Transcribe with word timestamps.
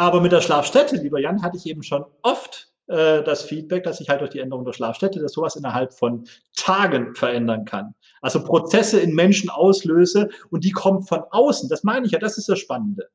Aber 0.00 0.22
mit 0.22 0.32
der 0.32 0.40
Schlafstätte, 0.40 0.96
lieber 0.96 1.20
Jan, 1.20 1.42
hatte 1.42 1.58
ich 1.58 1.66
eben 1.66 1.82
schon 1.82 2.06
oft 2.22 2.72
äh, 2.86 3.22
das 3.22 3.42
Feedback, 3.42 3.84
dass 3.84 4.00
ich 4.00 4.08
halt 4.08 4.22
durch 4.22 4.30
die 4.30 4.38
Änderung 4.38 4.64
der 4.64 4.72
Schlafstätte 4.72 5.20
das 5.20 5.34
sowas 5.34 5.56
innerhalb 5.56 5.92
von 5.92 6.26
Tagen 6.56 7.14
verändern 7.14 7.66
kann. 7.66 7.94
Also 8.22 8.42
Prozesse 8.42 8.98
in 8.98 9.14
Menschen 9.14 9.50
auslöse 9.50 10.30
und 10.48 10.64
die 10.64 10.70
kommen 10.70 11.02
von 11.02 11.20
außen. 11.30 11.68
Das 11.68 11.84
meine 11.84 12.06
ich 12.06 12.12
ja, 12.12 12.18
das 12.18 12.38
ist 12.38 12.48
das 12.48 12.58
Spannende. 12.58 13.10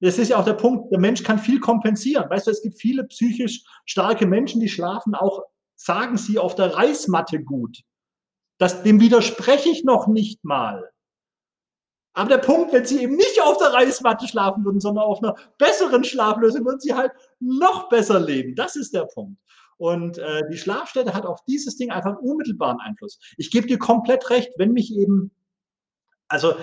Das 0.00 0.16
ist 0.16 0.30
ja 0.30 0.38
auch 0.38 0.46
der 0.46 0.54
Punkt, 0.54 0.90
der 0.90 1.00
Mensch 1.00 1.22
kann 1.22 1.38
viel 1.38 1.60
kompensieren. 1.60 2.30
Weißt 2.30 2.46
du, 2.46 2.50
es 2.50 2.62
gibt 2.62 2.80
viele 2.80 3.04
psychisch 3.04 3.62
starke 3.84 4.24
Menschen, 4.24 4.58
die 4.62 4.70
schlafen 4.70 5.14
auch, 5.14 5.42
sagen 5.76 6.16
sie, 6.16 6.38
auf 6.38 6.54
der 6.54 6.72
Reismatte 6.72 7.42
gut. 7.42 7.82
Das, 8.56 8.82
dem 8.82 9.02
widerspreche 9.02 9.68
ich 9.68 9.84
noch 9.84 10.06
nicht 10.06 10.42
mal. 10.46 10.92
Aber 12.14 12.28
der 12.28 12.38
Punkt, 12.38 12.72
wenn 12.72 12.84
sie 12.84 13.02
eben 13.02 13.16
nicht 13.16 13.40
auf 13.42 13.56
der 13.58 13.72
Reismatte 13.72 14.28
schlafen 14.28 14.64
würden, 14.64 14.80
sondern 14.80 15.04
auf 15.04 15.22
einer 15.22 15.34
besseren 15.58 16.04
Schlaflösung, 16.04 16.64
würden 16.64 16.80
sie 16.80 16.94
halt 16.94 17.12
noch 17.40 17.88
besser 17.88 18.20
leben. 18.20 18.54
Das 18.54 18.76
ist 18.76 18.92
der 18.92 19.04
Punkt. 19.06 19.40
Und 19.78 20.18
äh, 20.18 20.42
die 20.50 20.58
Schlafstätte 20.58 21.14
hat 21.14 21.24
auf 21.24 21.42
dieses 21.46 21.76
Ding 21.76 21.90
einfach 21.90 22.10
einen 22.10 22.30
unmittelbaren 22.30 22.80
Einfluss. 22.80 23.18
Ich 23.36 23.50
gebe 23.50 23.66
dir 23.66 23.78
komplett 23.78 24.30
recht, 24.30 24.52
wenn 24.56 24.72
mich 24.72 24.94
eben, 24.94 25.32
also 26.28 26.54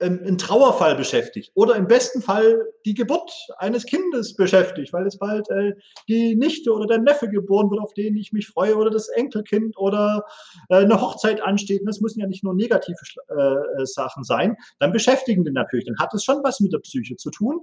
ähm, 0.00 0.20
ein 0.26 0.38
Trauerfall 0.38 0.96
beschäftigt 0.96 1.52
oder 1.54 1.76
im 1.76 1.86
besten 1.86 2.22
Fall 2.22 2.64
die 2.86 2.94
Geburt 2.94 3.30
eines 3.58 3.84
Kindes 3.84 4.34
beschäftigt, 4.34 4.92
weil 4.92 5.06
es 5.06 5.18
bald 5.18 5.48
äh, 5.50 5.72
die 6.08 6.36
Nichte 6.36 6.72
oder 6.72 6.86
der 6.86 6.98
Neffe 6.98 7.28
geboren 7.28 7.70
wird, 7.70 7.80
auf 7.80 7.92
den 7.94 8.16
ich 8.16 8.32
mich 8.32 8.48
freue, 8.48 8.76
oder 8.76 8.90
das 8.90 9.08
Enkelkind 9.08 9.76
oder 9.76 10.24
äh, 10.68 10.76
eine 10.76 11.00
Hochzeit 11.00 11.42
ansteht. 11.42 11.80
Und 11.80 11.86
das 11.86 12.00
müssen 12.00 12.20
ja 12.20 12.26
nicht 12.26 12.42
nur 12.42 12.54
negative 12.54 12.96
äh, 13.28 13.84
Sachen 13.84 14.24
sein. 14.24 14.56
Dann 14.78 14.92
beschäftigen 14.92 15.44
die 15.44 15.52
natürlich. 15.52 15.86
Dann 15.86 15.98
hat 15.98 16.14
es 16.14 16.24
schon 16.24 16.42
was 16.42 16.60
mit 16.60 16.72
der 16.72 16.78
Psyche 16.78 17.16
zu 17.16 17.30
tun. 17.30 17.60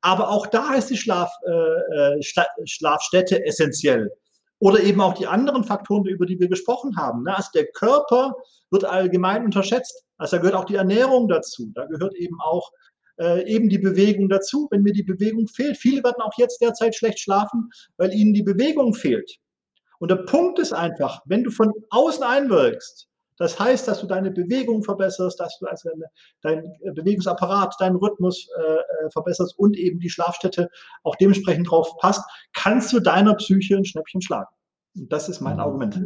Aber 0.00 0.30
auch 0.30 0.46
da 0.46 0.74
ist 0.74 0.90
die 0.90 0.98
Schlaf, 0.98 1.32
äh, 1.46 1.50
äh 1.50 2.22
Schla 2.22 2.46
Schlafstätte 2.64 3.44
essentiell. 3.44 4.10
Oder 4.58 4.80
eben 4.80 5.00
auch 5.00 5.14
die 5.14 5.26
anderen 5.26 5.64
Faktoren, 5.64 6.04
über 6.04 6.26
die 6.26 6.38
wir 6.38 6.48
gesprochen 6.48 6.96
haben. 6.96 7.22
Ne? 7.22 7.34
Also 7.34 7.48
der 7.54 7.66
Körper 7.72 8.34
wird 8.70 8.84
allgemein 8.84 9.44
unterschätzt. 9.44 10.04
Also 10.20 10.36
da 10.36 10.42
gehört 10.42 10.56
auch 10.56 10.66
die 10.66 10.76
Ernährung 10.76 11.28
dazu. 11.28 11.72
Da 11.74 11.86
gehört 11.86 12.14
eben 12.14 12.38
auch 12.40 12.70
äh, 13.18 13.42
eben 13.50 13.70
die 13.70 13.78
Bewegung 13.78 14.28
dazu. 14.28 14.68
Wenn 14.70 14.82
mir 14.82 14.92
die 14.92 15.02
Bewegung 15.02 15.48
fehlt, 15.48 15.78
viele 15.78 16.04
werden 16.04 16.20
auch 16.20 16.34
jetzt 16.36 16.60
derzeit 16.60 16.94
schlecht 16.94 17.20
schlafen, 17.20 17.70
weil 17.96 18.12
ihnen 18.12 18.34
die 18.34 18.42
Bewegung 18.42 18.92
fehlt. 18.92 19.38
Und 19.98 20.10
der 20.10 20.16
Punkt 20.16 20.58
ist 20.58 20.74
einfach, 20.74 21.22
wenn 21.24 21.42
du 21.42 21.50
von 21.50 21.72
außen 21.88 22.22
einwirkst, 22.22 23.08
das 23.38 23.58
heißt, 23.58 23.88
dass 23.88 24.02
du 24.02 24.06
deine 24.06 24.30
Bewegung 24.30 24.82
verbesserst, 24.82 25.40
dass 25.40 25.58
du 25.58 25.66
also 25.66 25.88
deinen 26.42 26.70
Bewegungsapparat, 26.94 27.74
deinen 27.78 27.96
Rhythmus 27.96 28.46
äh, 28.58 28.62
äh, 28.62 29.10
verbesserst 29.10 29.58
und 29.58 29.78
eben 29.78 30.00
die 30.00 30.10
Schlafstätte 30.10 30.68
auch 31.04 31.16
dementsprechend 31.16 31.70
drauf 31.70 31.96
passt, 31.96 32.22
kannst 32.52 32.92
du 32.92 33.00
deiner 33.00 33.34
Psyche 33.36 33.78
ein 33.78 33.86
Schnäppchen 33.86 34.20
schlagen. 34.20 34.54
Und 34.94 35.10
das 35.10 35.30
ist 35.30 35.40
mein 35.40 35.54
mhm. 35.54 35.60
Argument. 35.60 35.98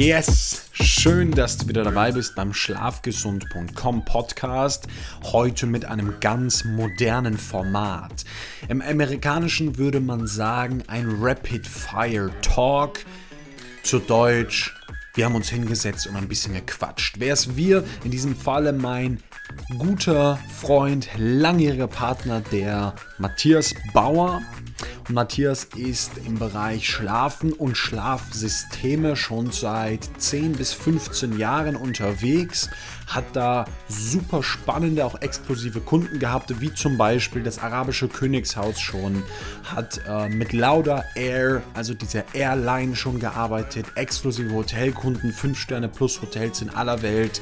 Yes! 0.00 0.62
Schön, 0.74 1.32
dass 1.32 1.56
du 1.56 1.66
wieder 1.66 1.82
dabei 1.82 2.12
bist 2.12 2.36
beim 2.36 2.54
Schlafgesund.com 2.54 4.04
Podcast. 4.04 4.86
Heute 5.24 5.66
mit 5.66 5.86
einem 5.86 6.20
ganz 6.20 6.62
modernen 6.62 7.36
Format. 7.36 8.24
Im 8.68 8.80
Amerikanischen 8.80 9.76
würde 9.76 9.98
man 9.98 10.28
sagen 10.28 10.84
ein 10.86 11.16
Rapid 11.20 11.66
Fire 11.66 12.30
Talk. 12.42 13.00
Zu 13.82 13.98
Deutsch, 13.98 14.72
wir 15.16 15.24
haben 15.24 15.34
uns 15.34 15.48
hingesetzt 15.48 16.06
und 16.06 16.14
ein 16.14 16.28
bisschen 16.28 16.54
gequatscht. 16.54 17.16
Wer 17.18 17.32
ist 17.32 17.56
wir? 17.56 17.82
In 18.04 18.12
diesem 18.12 18.36
Falle 18.36 18.72
mein 18.72 19.20
guter 19.78 20.38
Freund, 20.60 21.08
langjähriger 21.16 21.88
Partner, 21.88 22.40
der 22.52 22.94
Matthias 23.18 23.74
Bauer. 23.92 24.42
Und 25.08 25.14
Matthias 25.14 25.64
ist 25.64 26.12
im 26.26 26.38
Bereich 26.38 26.88
Schlafen 26.88 27.52
und 27.52 27.76
Schlafsysteme 27.76 29.16
schon 29.16 29.50
seit 29.50 30.08
10 30.18 30.52
bis 30.52 30.72
15 30.72 31.38
Jahren 31.38 31.76
unterwegs, 31.76 32.68
hat 33.06 33.24
da 33.32 33.64
super 33.88 34.42
spannende, 34.42 35.04
auch 35.04 35.20
exklusive 35.20 35.80
Kunden 35.80 36.18
gehabt, 36.18 36.60
wie 36.60 36.72
zum 36.74 36.98
Beispiel 36.98 37.42
das 37.42 37.58
arabische 37.58 38.08
Königshaus 38.08 38.78
schon, 38.80 39.22
hat 39.64 40.00
äh, 40.06 40.28
mit 40.28 40.52
Lauda 40.52 41.04
Air, 41.14 41.62
also 41.74 41.94
dieser 41.94 42.24
Airline 42.34 42.94
schon 42.94 43.18
gearbeitet, 43.18 43.86
exklusive 43.94 44.52
Hotelkunden, 44.52 45.32
5 45.32 45.58
Sterne 45.58 45.88
plus 45.88 46.20
Hotels 46.20 46.60
in 46.60 46.70
aller 46.70 47.02
Welt 47.02 47.40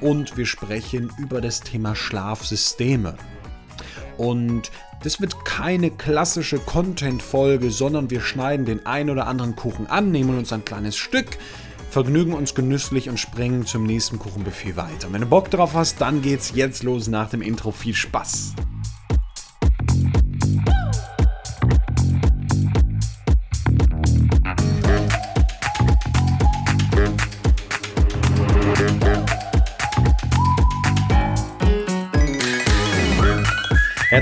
und 0.00 0.36
wir 0.36 0.46
sprechen 0.46 1.12
über 1.18 1.40
das 1.40 1.60
Thema 1.60 1.94
Schlafsysteme. 1.94 3.16
Und 4.22 4.70
das 5.02 5.20
wird 5.20 5.44
keine 5.44 5.90
klassische 5.90 6.60
Content-Folge, 6.60 7.72
sondern 7.72 8.08
wir 8.08 8.20
schneiden 8.20 8.64
den 8.64 8.86
einen 8.86 9.10
oder 9.10 9.26
anderen 9.26 9.56
Kuchen 9.56 9.88
an, 9.88 10.12
nehmen 10.12 10.38
uns 10.38 10.52
ein 10.52 10.64
kleines 10.64 10.96
Stück, 10.96 11.38
vergnügen 11.90 12.32
uns 12.32 12.54
genüsslich 12.54 13.08
und 13.08 13.18
springen 13.18 13.66
zum 13.66 13.82
nächsten 13.82 14.20
Kuchenbuffet 14.20 14.76
weiter. 14.76 15.12
wenn 15.12 15.22
du 15.22 15.26
Bock 15.26 15.50
drauf 15.50 15.74
hast, 15.74 16.00
dann 16.00 16.22
geht's 16.22 16.52
jetzt 16.54 16.84
los 16.84 17.08
nach 17.08 17.30
dem 17.30 17.42
Intro. 17.42 17.72
Viel 17.72 17.94
Spaß! 17.94 18.54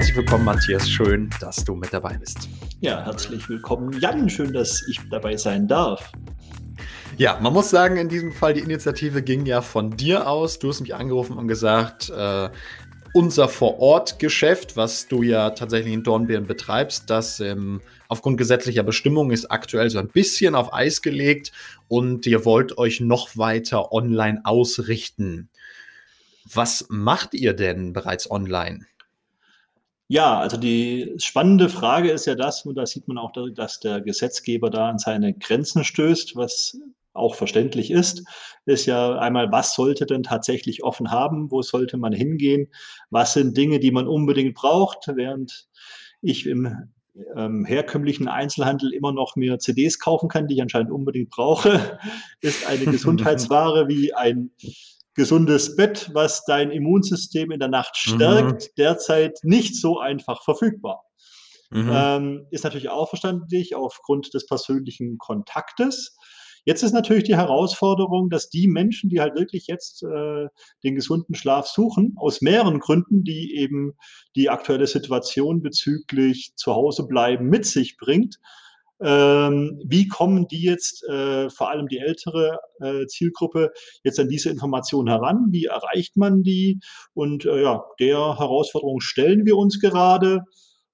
Herzlich 0.00 0.16
willkommen, 0.16 0.46
Matthias. 0.46 0.88
Schön, 0.88 1.28
dass 1.40 1.62
du 1.62 1.74
mit 1.74 1.92
dabei 1.92 2.16
bist. 2.16 2.48
Ja, 2.80 3.04
herzlich 3.04 3.46
willkommen, 3.50 3.92
Jan. 4.00 4.30
Schön, 4.30 4.50
dass 4.50 4.82
ich 4.88 4.98
dabei 5.10 5.36
sein 5.36 5.68
darf. 5.68 6.10
Ja, 7.18 7.38
man 7.38 7.52
muss 7.52 7.68
sagen, 7.68 7.98
in 7.98 8.08
diesem 8.08 8.32
Fall, 8.32 8.54
die 8.54 8.62
Initiative 8.62 9.22
ging 9.22 9.44
ja 9.44 9.60
von 9.60 9.90
dir 9.90 10.26
aus. 10.26 10.58
Du 10.58 10.70
hast 10.70 10.80
mich 10.80 10.94
angerufen 10.94 11.36
und 11.36 11.48
gesagt, 11.48 12.08
äh, 12.08 12.48
unser 13.12 13.46
Vorortgeschäft, 13.46 14.74
was 14.74 15.06
du 15.06 15.22
ja 15.22 15.50
tatsächlich 15.50 15.92
in 15.92 16.02
Dornbirn 16.02 16.46
betreibst, 16.46 17.10
das 17.10 17.38
ähm, 17.38 17.82
aufgrund 18.08 18.38
gesetzlicher 18.38 18.84
Bestimmungen 18.84 19.32
ist 19.32 19.50
aktuell 19.50 19.90
so 19.90 19.98
ein 19.98 20.08
bisschen 20.08 20.54
auf 20.54 20.72
Eis 20.72 21.02
gelegt 21.02 21.52
und 21.88 22.26
ihr 22.26 22.46
wollt 22.46 22.78
euch 22.78 23.00
noch 23.00 23.36
weiter 23.36 23.92
online 23.92 24.40
ausrichten. 24.44 25.50
Was 26.50 26.86
macht 26.88 27.34
ihr 27.34 27.52
denn 27.52 27.92
bereits 27.92 28.30
online? 28.30 28.86
Ja, 30.12 30.40
also 30.40 30.56
die 30.56 31.14
spannende 31.18 31.68
Frage 31.68 32.10
ist 32.10 32.26
ja 32.26 32.34
das, 32.34 32.66
und 32.66 32.74
da 32.74 32.84
sieht 32.84 33.06
man 33.06 33.16
auch, 33.16 33.30
dass 33.54 33.78
der 33.78 34.00
Gesetzgeber 34.00 34.68
da 34.68 34.88
an 34.88 34.98
seine 34.98 35.32
Grenzen 35.32 35.84
stößt, 35.84 36.34
was 36.34 36.80
auch 37.12 37.36
verständlich 37.36 37.92
ist, 37.92 38.24
ist 38.66 38.86
ja 38.86 39.20
einmal, 39.20 39.52
was 39.52 39.72
sollte 39.72 40.06
denn 40.06 40.24
tatsächlich 40.24 40.82
offen 40.82 41.12
haben, 41.12 41.52
wo 41.52 41.62
sollte 41.62 41.96
man 41.96 42.12
hingehen, 42.12 42.72
was 43.10 43.34
sind 43.34 43.56
Dinge, 43.56 43.78
die 43.78 43.92
man 43.92 44.08
unbedingt 44.08 44.54
braucht, 44.54 45.06
während 45.14 45.68
ich 46.22 46.44
im 46.44 46.90
ähm, 47.36 47.64
herkömmlichen 47.64 48.26
Einzelhandel 48.26 48.92
immer 48.92 49.12
noch 49.12 49.36
mehr 49.36 49.60
CDs 49.60 50.00
kaufen 50.00 50.28
kann, 50.28 50.48
die 50.48 50.54
ich 50.54 50.62
anscheinend 50.62 50.90
unbedingt 50.90 51.30
brauche, 51.30 52.00
ist 52.40 52.66
eine 52.66 52.84
Gesundheitsware 52.90 53.86
wie 53.86 54.12
ein 54.12 54.50
gesundes 55.14 55.76
Bett, 55.76 56.10
was 56.14 56.44
dein 56.44 56.70
Immunsystem 56.70 57.50
in 57.50 57.60
der 57.60 57.68
Nacht 57.68 57.96
mhm. 58.06 58.14
stärkt, 58.14 58.62
mhm. 58.62 58.68
derzeit 58.78 59.38
nicht 59.42 59.76
so 59.76 59.98
einfach 59.98 60.42
verfügbar. 60.42 61.02
Mhm. 61.70 61.90
Ähm, 61.92 62.46
ist 62.50 62.64
natürlich 62.64 62.88
auch 62.88 63.08
verständlich 63.08 63.74
aufgrund 63.74 64.34
des 64.34 64.46
persönlichen 64.46 65.18
Kontaktes. 65.18 66.16
Jetzt 66.64 66.82
ist 66.82 66.92
natürlich 66.92 67.24
die 67.24 67.36
Herausforderung, 67.36 68.28
dass 68.28 68.50
die 68.50 68.68
Menschen, 68.68 69.08
die 69.08 69.20
halt 69.20 69.34
wirklich 69.34 69.66
jetzt 69.66 70.02
äh, 70.02 70.46
den 70.84 70.94
gesunden 70.94 71.34
Schlaf 71.34 71.66
suchen, 71.66 72.14
aus 72.16 72.42
mehreren 72.42 72.80
Gründen, 72.80 73.24
die 73.24 73.56
eben 73.56 73.92
die 74.36 74.50
aktuelle 74.50 74.86
Situation 74.86 75.62
bezüglich 75.62 76.52
zu 76.56 76.74
Hause 76.74 77.06
bleiben 77.06 77.48
mit 77.48 77.64
sich 77.64 77.96
bringt, 77.96 78.36
ähm, 79.02 79.80
wie 79.86 80.08
kommen 80.08 80.46
die 80.48 80.62
jetzt, 80.62 81.02
äh, 81.08 81.48
vor 81.50 81.70
allem 81.70 81.88
die 81.88 81.98
ältere 81.98 82.58
äh, 82.80 83.06
Zielgruppe, 83.06 83.70
jetzt 84.04 84.20
an 84.20 84.28
diese 84.28 84.50
Informationen 84.50 85.08
heran? 85.08 85.48
Wie 85.50 85.64
erreicht 85.64 86.16
man 86.16 86.42
die? 86.42 86.80
Und 87.14 87.44
äh, 87.46 87.62
ja, 87.62 87.82
der 87.98 88.38
Herausforderung 88.38 89.00
stellen 89.00 89.46
wir 89.46 89.56
uns 89.56 89.80
gerade 89.80 90.44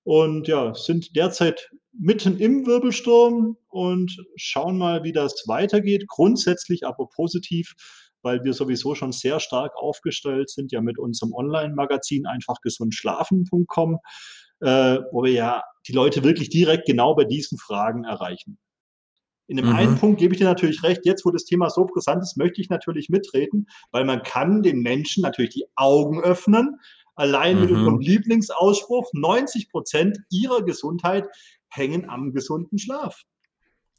und 0.05 0.47
ja, 0.47 0.73
sind 0.75 1.17
derzeit 1.17 1.69
mitten 1.99 2.39
im 2.39 2.67
Wirbelsturm 2.67 3.57
und 3.69 4.17
schauen 4.37 4.79
mal, 4.79 5.03
wie 5.03 5.13
das 5.13 5.45
weitergeht. 5.47 6.05
Grundsätzlich 6.07 6.87
aber 6.87 7.09
positiv, 7.09 7.75
weil 8.23 8.45
wir 8.45 8.53
sowieso 8.53 8.95
schon 8.95 9.13
sehr 9.13 9.41
stark 9.41 9.77
aufgestellt 9.77 10.51
sind, 10.51 10.71
ja 10.71 10.81
mit 10.81 10.99
unserem 10.99 11.33
Online-Magazin 11.33 12.27
einfach 12.27 12.61
gesundschlafen.com 12.63 13.99
äh, 14.61 14.99
wo 15.13 15.25
wir 15.25 15.33
ja 15.33 15.63
die 15.87 15.93
Leute 15.93 16.25
wirklich 16.25 16.51
direkt 16.51 16.87
genau 16.87 17.15
bei 17.15 17.25
diesen 17.25 17.59
Fragen 17.59 18.05
erreichen. 18.05 18.59
In 19.49 19.57
dem 19.59 19.69
einen 19.69 19.95
Mhm. 19.95 19.99
Punkt 20.01 20.19
gebe 20.19 20.35
ich 20.35 20.39
dir 20.39 20.45
natürlich 20.47 20.83
recht, 20.83 21.03
jetzt, 21.05 21.25
wo 21.25 21.31
das 21.31 21.45
Thema 21.45 21.71
so 21.71 21.85
brisant 21.87 22.23
ist, 22.23 22.37
möchte 22.37 22.61
ich 22.61 22.69
natürlich 22.69 23.09
mitreden, 23.09 23.69
weil 23.93 24.05
man 24.05 24.23
kann 24.23 24.63
den 24.63 24.81
Menschen 24.81 25.23
natürlich 25.23 25.55
die 25.55 25.67
Augen 25.77 26.21
öffnen, 26.21 26.81
allein 27.15 27.61
mit 27.61 27.71
unserem 27.71 27.97
Mhm. 27.97 28.01
Lieblingsausspruch: 28.01 29.11
„90 29.13 29.71
Prozent 29.71 30.19
ihrer 30.31 30.63
Gesundheit 30.63 31.29
hängen 31.69 32.11
am 32.11 32.33
gesunden 32.33 32.79
Schlaf.“ 32.79 33.23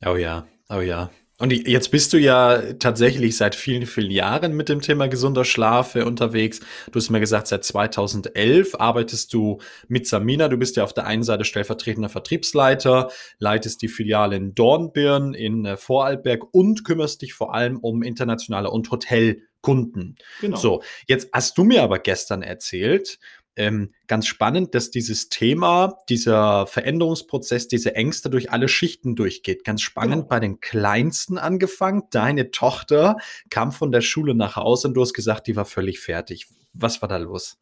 Oh 0.06 0.16
ja, 0.16 0.48
oh 0.70 0.82
ja. 0.82 1.10
Und 1.40 1.54
jetzt 1.54 1.92
bist 1.92 2.14
du 2.14 2.18
ja 2.18 2.74
tatsächlich 2.80 3.38
seit 3.38 3.54
vielen, 3.54 3.86
vielen 3.86 4.10
Jahren 4.10 4.56
mit 4.56 4.70
dem 4.70 4.82
Thema 4.82 5.08
gesunder 5.08 5.46
Schlaf, 5.46 5.94
äh, 5.94 6.02
unterwegs. 6.02 6.62
Du 6.92 7.00
hast 7.00 7.12
mir 7.12 7.20
gesagt, 7.20 7.48
seit 7.48 7.64
2011 7.64 8.74
arbeitest 8.80 9.34
du 9.34 9.60
mit 9.88 10.08
Samina. 10.08 10.48
Du 10.48 10.58
bist 10.58 10.78
ja 10.78 10.84
auf 10.84 10.94
der 10.94 11.06
einen 11.06 11.22
Seite 11.22 11.46
stellvertretender 11.46 12.10
Vertriebsleiter, 12.10 13.12
leitest 13.38 13.84
die 13.84 13.88
Filiale 13.88 14.36
in 14.36 14.56
Dornbirn 14.56 15.36
in, 15.36 15.66
äh, 15.66 15.78
Vorarlberg 15.78 16.44
und 16.54 16.84
kümmerst 16.84 17.22
dich 17.22 17.36
vor 17.36 17.54
allem 17.54 17.78
um 17.78 18.02
internationale 18.02 18.72
und 18.72 18.90
Hotelkunden. 18.90 20.16
Genau. 20.42 20.58
So, 20.58 20.82
jetzt 21.08 21.30
hast 21.34 21.56
du 21.60 21.64
mir 21.64 21.84
aber 21.84 22.00
gestern 22.00 22.42
erzählt, 22.42 23.20
ähm, 23.58 23.94
ganz 24.08 24.28
spannend, 24.28 24.74
dass 24.76 24.92
dieses 24.92 25.30
Thema, 25.30 25.98
dieser 26.10 26.68
Veränderungsprozess, 26.68 27.68
diese 27.68 27.96
Ängste 27.96 28.30
durch 28.30 28.52
alle 28.52 28.68
Schichten 28.70 29.16
durchgeht. 29.16 29.64
Ganz 29.66 29.82
spannend 29.82 30.14
Genau. 30.16 30.28
bei 30.28 30.40
den 30.40 30.60
Kleinsten 30.62 31.38
angefangen. 31.38 32.04
Deine 32.12 32.52
Tochter 32.52 33.18
kam 33.50 33.72
von 33.72 33.92
der 33.92 34.02
Schule 34.02 34.36
nach 34.36 34.56
Hause 34.56 34.88
und 34.88 34.94
du 34.94 35.02
hast 35.02 35.14
gesagt, 35.14 35.48
die 35.48 35.56
war 35.56 35.66
völlig 35.66 36.00
fertig. 36.00 36.48
Was 36.74 37.02
war 37.02 37.10
da 37.10 37.18
los? 37.18 37.58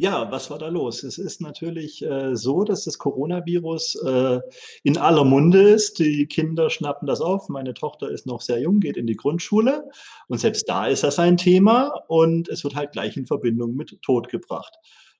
Ja, 0.00 0.32
was 0.32 0.48
war 0.48 0.58
da 0.58 0.68
los? 0.68 1.02
Es 1.02 1.18
ist 1.18 1.42
natürlich, 1.42 2.02
äh, 2.02 2.34
so, 2.34 2.64
dass 2.64 2.84
das 2.84 2.96
Coronavirus, 2.96 3.96
äh, 3.96 4.40
in 4.82 4.96
aller 4.96 5.24
Munde 5.24 5.60
ist. 5.60 5.98
Die 5.98 6.26
Kinder 6.26 6.70
schnappen 6.70 7.06
das 7.06 7.20
auf. 7.20 7.50
Meine 7.50 7.74
Tochter 7.74 8.08
ist 8.08 8.26
noch 8.26 8.40
sehr 8.40 8.62
jung, 8.62 8.80
geht 8.80 8.96
in 8.96 9.06
die 9.06 9.16
Grundschule 9.16 9.90
und 10.28 10.38
selbst 10.38 10.66
da 10.70 10.86
ist 10.86 11.04
das 11.04 11.18
ein 11.18 11.36
Thema 11.36 11.92
und 12.08 12.48
es 12.48 12.64
wird 12.64 12.76
halt 12.76 12.92
gleich 12.92 13.14
in 13.18 13.26
Verbindung 13.26 13.74
mit 13.76 14.00
Tod 14.00 14.30
gebracht. 14.30 14.74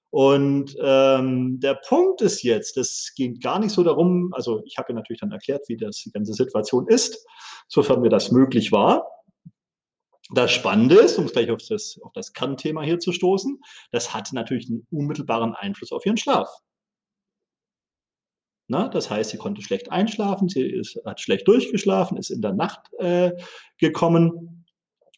Und, 0.08 0.74
ähm, 0.82 1.60
der 1.60 1.74
Punkt 1.74 2.22
ist 2.22 2.42
jetzt, 2.42 2.78
es 2.78 3.12
geht 3.14 3.42
gar 3.42 3.58
nicht 3.58 3.72
so 3.72 3.84
darum 3.84 4.32
also, 4.32 4.62
ich 4.64 4.78
habe 4.78 4.92
ihr 4.92 4.94
natürlich 4.94 5.20
dann 5.20 5.30
erklärt, 5.30 5.68
wie 5.68 5.76
das 5.76 5.98
die 6.04 6.10
ganze 6.10 6.32
Situation 6.32 6.88
ist, 6.88 7.26
sofern 7.68 8.00
mir 8.00 8.08
das 8.08 8.32
möglich 8.32 8.72
war. 8.72 9.06
Das 10.32 10.52
Spannende 10.52 10.94
ist, 10.96 11.18
um's 11.18 11.32
gleich 11.32 11.50
auf 11.50 11.58
das 11.68 11.98
auf 12.02 12.12
das 12.12 12.32
Kernthema 12.32 12.82
hier 12.82 13.00
zu 13.00 13.12
stoßen, 13.12 13.60
das 13.90 14.14
hatte 14.14 14.34
natürlich 14.36 14.68
'n 14.70 14.86
unmittelbaren 14.90 15.54
Einfluss 15.54 15.90
auf 15.90 16.06
ihren 16.06 16.16
Schlaf. 16.18 16.48
Ne, 18.70 18.88
das 18.92 19.10
heißt, 19.10 19.30
sie 19.30 19.36
konnte 19.36 19.62
schlecht 19.62 19.90
einschlafen, 19.90 20.48
sie 20.48 20.62
ist 20.62 20.96
hat 21.04 21.20
schlecht 21.20 21.48
durchgeschlafen, 21.48 22.16
ist 22.16 22.30
in 22.30 22.40
der 22.40 22.52
Nacht, 22.52 22.80
äh, 23.00 23.32
gekommen. 23.78 24.64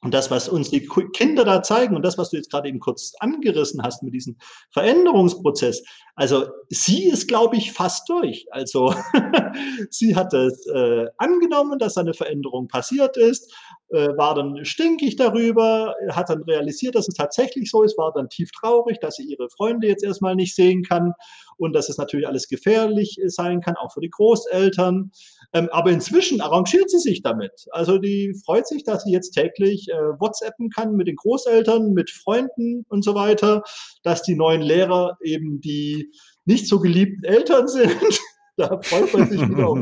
Und 0.00 0.14
das, 0.14 0.30
was 0.30 0.48
uns 0.48 0.70
die 0.70 0.88
Kinder 1.14 1.44
da 1.44 1.62
zeigen 1.62 1.94
und 1.94 2.02
das, 2.02 2.18
was 2.18 2.30
du 2.30 2.36
jetzt 2.36 2.50
grade 2.50 2.68
eben 2.68 2.80
kurz 2.80 3.12
angerissen 3.20 3.82
hast 3.82 4.02
mit 4.02 4.14
diesem 4.14 4.36
Veränderungsprozess 4.70 5.82
also, 6.16 6.46
sie 6.68 7.04
ist, 7.08 7.26
glaube 7.28 7.56
ich, 7.56 7.72
fast 7.72 8.08
durch. 8.10 8.46
Also, 8.50 8.94
sie 9.90 10.14
hat 10.16 10.32
das, 10.34 10.66
äh, 10.66 11.06
angenommen, 11.18 11.78
dass 11.78 11.94
da 11.94 12.02
'ne 12.02 12.14
Veränderung 12.14 12.68
passiert 12.68 13.16
ist, 13.16 13.52
war 13.92 14.34
dann 14.34 14.64
stinkig 14.64 15.16
darüber, 15.16 15.94
hat 16.10 16.30
dann 16.30 16.42
realisiert, 16.44 16.94
dass 16.94 17.08
es 17.08 17.14
tatsächlich 17.14 17.70
so 17.70 17.82
ist, 17.82 17.98
war 17.98 18.12
dann 18.12 18.28
tieftraurig, 18.28 18.98
dass 19.00 19.16
sie 19.16 19.24
ihre 19.24 19.50
Freunde 19.50 19.86
jetzt 19.86 20.02
erst 20.02 20.22
mal 20.22 20.34
nicht 20.34 20.54
sehen 20.54 20.82
kann 20.82 21.12
und 21.56 21.74
dass 21.74 21.88
es 21.88 21.98
natürlich 21.98 22.26
alles 22.26 22.48
gefährlich, 22.48 23.18
äh, 23.22 23.28
sein 23.28 23.60
kann, 23.60 23.76
auch 23.76 23.92
für 23.92 24.00
die 24.00 24.10
Großeltern. 24.10 25.12
Ähm, 25.52 25.68
aber 25.70 25.90
inzwischen 25.90 26.40
arrangiert 26.40 26.90
sie 26.90 26.98
sich 26.98 27.22
damit. 27.22 27.66
Also, 27.70 27.98
die 27.98 28.34
freut 28.44 28.66
sich, 28.66 28.84
dass 28.84 29.04
sie 29.04 29.12
jetzt 29.12 29.32
täglich, 29.32 29.88
äh, 29.88 29.94
WhatsAppen 30.18 30.70
kann 30.70 30.96
mit 30.96 31.06
den 31.06 31.16
Großeltern, 31.16 31.92
mit 31.92 32.10
Freunden 32.10 32.84
und 32.88 33.04
so 33.04 33.14
weiter, 33.14 33.62
dass 34.02 34.22
die 34.22 34.34
neuen 34.34 34.62
Lehrer 34.62 35.16
eben 35.22 35.60
die 35.60 36.10
nicht 36.44 36.66
so 36.66 36.80
geliebten 36.80 37.24
Eltern 37.24 37.68
sind. 37.68 38.20
Da 38.56 38.80
freut 38.82 39.12
man 39.14 39.30
sich 39.30 39.40
wieder 39.48 39.68
auf 39.68 39.78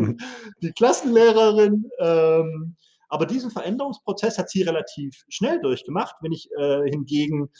die 0.62 0.72
Klassenlehrerin. 0.72 1.90
Ähm, 1.98 2.76
aber 3.10 3.26
diesen 3.26 3.50
Veränderungsprozess 3.50 4.38
hat 4.38 4.48
sie 4.48 4.62
relativ 4.62 5.24
schnell 5.28 5.60
durchgemacht. 5.60 6.14
Wenn 6.20 6.32
ich, 6.32 6.48
äh, 6.58 6.88
hingegen, 6.88 7.50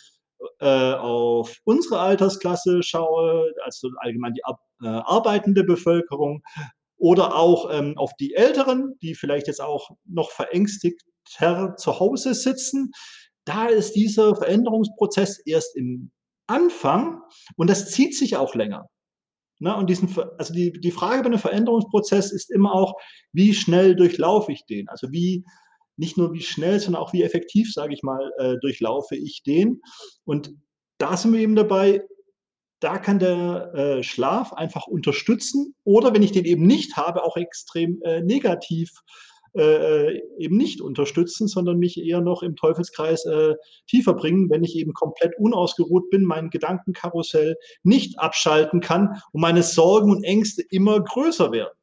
äh, 0.61 0.95
auf 0.95 1.59
unsere 1.65 1.99
Altersklasse 2.01 2.83
schaue, 2.83 3.53
also 3.63 3.91
allgemein 3.99 4.33
die 4.33 4.45
ab 4.45 4.61
äh, 4.83 4.87
arbeitende 4.87 5.65
Bevölkerung 5.65 6.43
oder 6.97 7.35
auch, 7.35 7.71
ähm, 7.73 7.99
auf 7.99 8.13
die 8.19 8.35
Älteren, 8.35 8.95
die 9.03 9.15
vielleicht 9.15 9.49
jetzt 9.49 9.61
auch 9.61 9.91
noch 10.05 10.31
verängstigter 10.31 11.77
zu 11.77 12.01
Hause 12.01 12.35
sitzen, 12.35 12.93
da 13.45 13.67
ist 13.67 13.93
dieser 13.93 14.37
Veränderungsprozess 14.37 15.39
erst 15.45 15.77
im 15.77 16.11
Anfang 16.47 17.21
und 17.57 17.71
das 17.71 17.91
zieht 17.91 18.17
sich 18.17 18.37
auch 18.37 18.55
länger. 18.55 18.89
Ne, 19.63 19.77
und 19.77 19.91
diesen 19.91 20.09
also, 20.39 20.55
die 20.55 20.73
die 20.73 20.91
Frage 20.91 21.23
bei 21.23 21.29
'nem 21.29 21.39
Veränderungsprozess 21.39 22.33
ist 22.33 22.51
immer 22.51 22.75
auch: 22.75 22.95
Wie 23.33 23.53
schnell 23.55 23.95
durchlaufe 23.95 24.53
ich 24.53 24.65
den? 24.67 24.89
Also, 24.89 25.13
wie 25.13 25.45
nicht 25.99 26.17
nur 26.17 26.33
wie 26.33 26.41
schnell, 26.43 26.81
sondern 26.81 27.03
auch 27.03 27.13
wie 27.13 27.23
effektiv, 27.23 27.71
sage 27.73 27.93
ich 27.95 28.03
mal, 28.03 28.33
äh, 28.39 28.57
durchlaufe 28.63 29.17
ich 29.17 29.43
den? 29.45 29.83
Und 30.25 30.55
da 30.99 31.17
sind 31.19 31.35
wir 31.35 31.41
eben 31.41 31.57
dabei, 31.57 32.03
da 32.81 32.99
kann 32.99 33.19
der, 33.21 33.73
äh, 33.75 34.03
Schlaf 34.05 34.53
einfach 34.55 34.87
unterstützen 34.89 35.75
oder 35.85 36.15
wenn 36.15 36.23
ich 36.23 36.33
den 36.33 36.45
eben 36.47 36.67
nicht 36.67 36.97
habe, 36.97 37.25
auch 37.25 37.37
extrem, 37.39 38.01
äh, 38.05 38.23
negativ, 38.23 38.93
äh, 39.55 40.11
äh, 40.11 40.23
eben 40.39 40.57
nicht 40.57 40.81
unterstützen, 40.81 41.49
sondern 41.49 41.79
mich 41.79 41.99
eher 42.01 42.21
noch 42.21 42.43
im 42.43 42.57
Teufelskreis, 42.57 43.27
äh, 43.27 43.55
tiefer 43.89 44.15
bringen, 44.15 44.49
wenn 44.51 44.65
ich 44.65 44.77
eben 44.77 44.93
komplett 44.93 45.33
unausgeruht 45.39 46.11
bin, 46.11 46.25
mein 46.25 46.51
Gedankenkarussell 46.51 47.57
nicht 47.83 48.19
abschalten 48.19 48.81
kann 48.81 49.21
und 49.33 49.41
meine 49.41 49.63
Sorgen 49.63 50.11
und 50.11 50.25
Ängste 50.25 50.63
immer 50.71 51.01
größer 51.01 51.53
werden. 51.53 51.75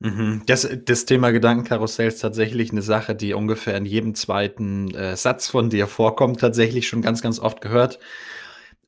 Mhm. 0.00 0.42
Das 0.46 0.68
das 0.84 1.06
Thema 1.06 1.30
Gedankenkarussell 1.32 2.08
ist 2.08 2.20
tatsächlich 2.20 2.72
'ne 2.72 2.82
Sache, 2.82 3.14
die 3.16 3.34
ungefähr 3.34 3.76
in 3.76 3.84
jedem 3.84 4.14
2., 4.14 4.94
äh, 4.94 5.16
Satz 5.16 5.48
von 5.48 5.70
dir 5.70 5.86
vorkommt, 5.88 6.40
tatsächlich 6.40 6.86
schon 6.86 7.02
ganz, 7.02 7.20
ganz 7.20 7.40
oft 7.40 7.60
gehört. 7.60 7.98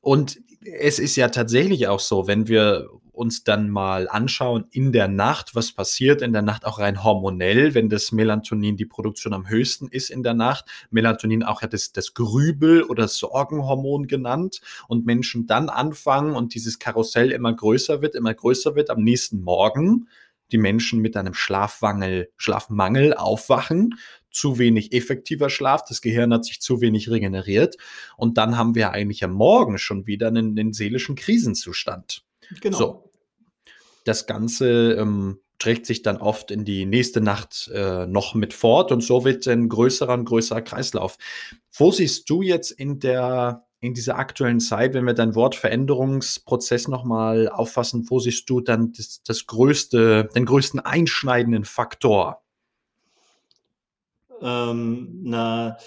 Und 0.01 0.39
es 0.65 0.99
ist 0.99 1.15
ja 1.17 1.29
tatsächlich 1.29 1.87
auch 1.87 1.99
so, 1.99 2.27
wenn 2.27 2.47
wir 2.47 2.87
uns 3.13 3.43
dann 3.43 3.69
mal 3.69 4.07
anschauen 4.09 4.65
in 4.71 4.91
der 4.91 5.07
Nacht, 5.07 5.55
was 5.55 5.71
passiert 5.73 6.21
in 6.21 6.33
der 6.33 6.41
Nacht 6.41 6.65
auch 6.65 6.79
rein 6.79 7.03
hormonell, 7.03 7.73
wenn 7.73 7.89
das 7.89 8.11
Melatonin 8.11 8.77
die 8.77 8.85
Produktion 8.85 9.33
am 9.33 9.49
höchsten 9.49 9.87
ist 9.89 10.09
in 10.09 10.23
der 10.23 10.33
Nacht. 10.33 10.65
Melatonin 10.91 11.43
auch 11.43 11.61
ja 11.61 11.67
das 11.67 11.91
das 11.91 12.13
Grübel 12.13 12.83
oder 12.83 13.07
Sorgenhormon 13.07 14.07
genannt 14.07 14.61
und 14.87 15.05
Menschen 15.05 15.47
dann 15.47 15.69
anfangen 15.69 16.35
und 16.35 16.53
dieses 16.55 16.79
Karussell 16.79 17.31
immer 17.31 17.53
größer 17.53 18.01
wird, 18.01 18.15
immer 18.15 18.33
größer 18.33 18.75
wird, 18.75 18.89
am 18.89 19.03
nächsten 19.03 19.41
Morgen 19.41 20.07
die 20.51 20.57
Menschen 20.57 20.99
mit 21.01 21.15
einem 21.17 21.33
Schlafwangel 21.33 22.29
Schlafmangel 22.37 23.13
aufwachen, 23.13 23.95
zu 24.31 24.57
wenig 24.59 24.93
effektiver 24.93 25.49
Schlaf, 25.49 25.83
das 25.87 26.01
Gehirn 26.01 26.33
hat 26.33 26.45
sich 26.45 26.61
zu 26.61 26.81
wenig 26.81 27.09
regeneriert 27.09 27.77
und 28.17 28.37
dann 28.37 28.57
haben 28.57 28.75
wir 28.75 28.91
eigentlich 28.91 29.23
am 29.23 29.31
Morgen 29.33 29.77
schon 29.77 30.07
wieder 30.07 30.31
'nen 30.31 30.53
'nen 30.53 30.73
seelischen 30.73 31.15
Krisenzustand. 31.15 32.21
Genau. 32.59 32.77
So. 32.77 33.11
Das 34.03 34.25
Ganze, 34.27 34.93
ähm, 34.93 35.39
trägt 35.61 35.85
sich 35.85 36.01
dann 36.01 36.17
oft 36.17 36.49
in 36.49 36.65
die 36.65 36.85
nächste 36.87 37.21
Nacht, 37.21 37.69
äh, 37.73 38.07
noch 38.07 38.33
mit 38.33 38.53
fort 38.53 38.91
und 38.91 39.01
so 39.01 39.23
wird 39.25 39.45
'n 39.47 39.69
größerer 39.69 40.13
und 40.15 40.25
größerer 40.25 40.61
Kreislauf. 40.61 41.17
Wo 41.71 41.91
siehst 41.91 42.29
du 42.29 42.41
jetzt 42.41 42.71
in 42.71 42.99
der 42.99 43.63
in 43.79 43.93
dieser 43.95 44.17
aktuellen 44.17 44.59
Zeit, 44.59 44.93
wenn 44.93 45.05
wir 45.05 45.13
dein 45.13 45.33
Wort 45.35 45.55
Veränderungsprozess 45.55 46.87
noch 46.87 47.03
mal 47.03 47.49
auffassen, 47.49 48.05
wo 48.09 48.19
siehst 48.19 48.49
du 48.49 48.61
dann 48.61 48.91
das 48.93 49.21
das 49.23 49.45
größte 49.45 50.29
den 50.35 50.45
größten 50.45 50.79
einschneidenden 50.79 51.65
Faktor? 51.65 52.41
Ähm, 54.41 55.19
na 55.23 55.77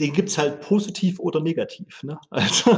den 0.00 0.12
gibt's 0.12 0.38
halt 0.38 0.60
positiv 0.60 1.18
oder 1.20 1.40
negativ, 1.40 2.02
ne? 2.02 2.18
Also, 2.30 2.70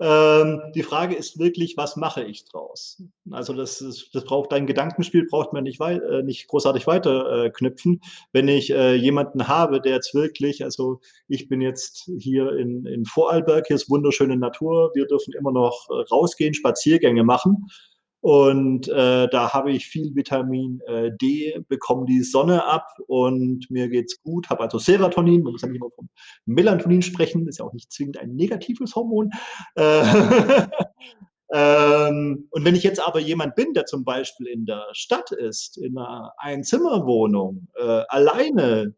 ähm, 0.00 0.60
die 0.74 0.82
Frage 0.82 1.14
ist 1.14 1.38
wirklich: 1.38 1.76
„Was 1.76 1.96
mache 1.96 2.24
ich 2.24 2.44
draus?“ 2.46 3.02
Also, 3.30 3.52
das 3.52 3.80
ist 3.80 4.10
das 4.14 4.24
braucht 4.24 4.50
dein 4.52 4.66
Gedankenspiel 4.66 5.26
braucht 5.30 5.52
man 5.52 5.62
nicht 5.64 5.80
äh, 5.80 6.22
nicht 6.24 6.48
großartig 6.48 6.86
weiter, 6.88 7.44
äh. 7.46 8.00
Wenn 8.32 8.48
ich, 8.48 8.70
äh, 8.72 8.94
jemanden 8.94 9.46
habe, 9.48 9.80
der 9.80 9.92
jetzt 9.94 10.14
wirklich 10.14 10.64
also, 10.64 11.00
ich 11.28 11.48
bin 11.48 11.60
jetzt 11.60 12.10
hier 12.18 12.52
in 12.56 12.84
in 12.86 13.04
Vorarlberg, 13.04 13.66
hier 13.68 13.76
ist 13.76 13.90
wunderschöne 13.90 14.36
Natur. 14.36 14.90
Wir 14.94 15.06
dürfen 15.06 15.32
immer 15.38 15.52
noch, 15.52 15.88
äh, 15.90 16.02
rausgehen, 16.12 16.54
Spaziergänge 16.54 17.22
machen 17.24 17.66
und, 18.22 18.88
äh, 18.88 19.28
da 19.28 19.52
habe 19.52 19.72
ich 19.72 19.86
viel 19.86 20.14
Vitamin, 20.14 20.80
äh, 20.86 21.10
D, 21.20 21.60
bekomme 21.68 22.06
die 22.06 22.22
Sonne 22.22 22.64
ab 22.64 22.86
und 23.08 23.68
mir 23.68 23.88
geht's 23.88 24.22
gut, 24.22 24.48
habe 24.48 24.62
also 24.62 24.78
Serotonin. 24.78 25.42
Man 25.42 25.52
muss 25.52 25.62
ja 25.62 25.68
nicht 25.68 25.78
immer 25.78 25.90
vom 25.90 26.08
Melatonin 26.46 27.02
sprechen, 27.02 27.48
ist 27.48 27.58
ja 27.58 27.64
auch 27.64 27.72
nicht 27.72 27.92
zwingend 27.92 28.18
ein 28.18 28.36
negatives 28.36 28.94
Hormon. 28.94 29.30
Äh, 29.74 30.04
Ähm, 31.54 32.48
und 32.50 32.64
wenn 32.64 32.74
ich 32.74 32.82
jetzt 32.82 33.06
aber 33.06 33.20
jemand 33.20 33.54
bin, 33.56 33.74
der 33.74 33.84
zum 33.84 34.04
Beispiel 34.04 34.46
in 34.46 34.64
der 34.64 34.86
Stadt 34.92 35.32
ist, 35.32 35.76
in 35.76 35.98
einer 35.98 36.32
Einzimmerwohnung, 36.38 37.68
äh, 37.74 38.02
alleine 38.08 38.94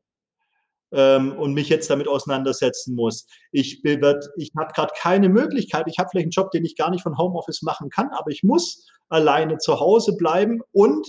ähm, 0.95 1.37
und 1.37 1.55
mich 1.55 1.69
jetzt 1.69 1.91
damit 1.91 2.09
auseinandersetzen 2.09 2.95
muss. 2.95 3.27
Ich, 3.53 3.85
ich 3.85 4.53
habe 4.57 4.73
gerade 4.75 4.93
keine 4.97 5.29
Möglichkeit. 5.29 5.87
Ich 5.89 5.99
habe 5.99 6.09
vielleicht 6.11 6.27
einen 6.27 6.31
Job, 6.31 6.51
den 6.53 6.65
ich 6.65 6.77
gar 6.77 6.91
nicht 6.91 7.03
von 7.03 7.19
Homeoffice 7.19 7.63
machen 7.63 7.91
kann, 7.91 8.11
aber 8.13 8.31
ich 8.31 8.43
muss 8.43 8.87
alleine 9.09 9.59
zu 9.59 9.81
Hause 9.81 10.17
bleiben 10.17 10.61
und 10.73 11.07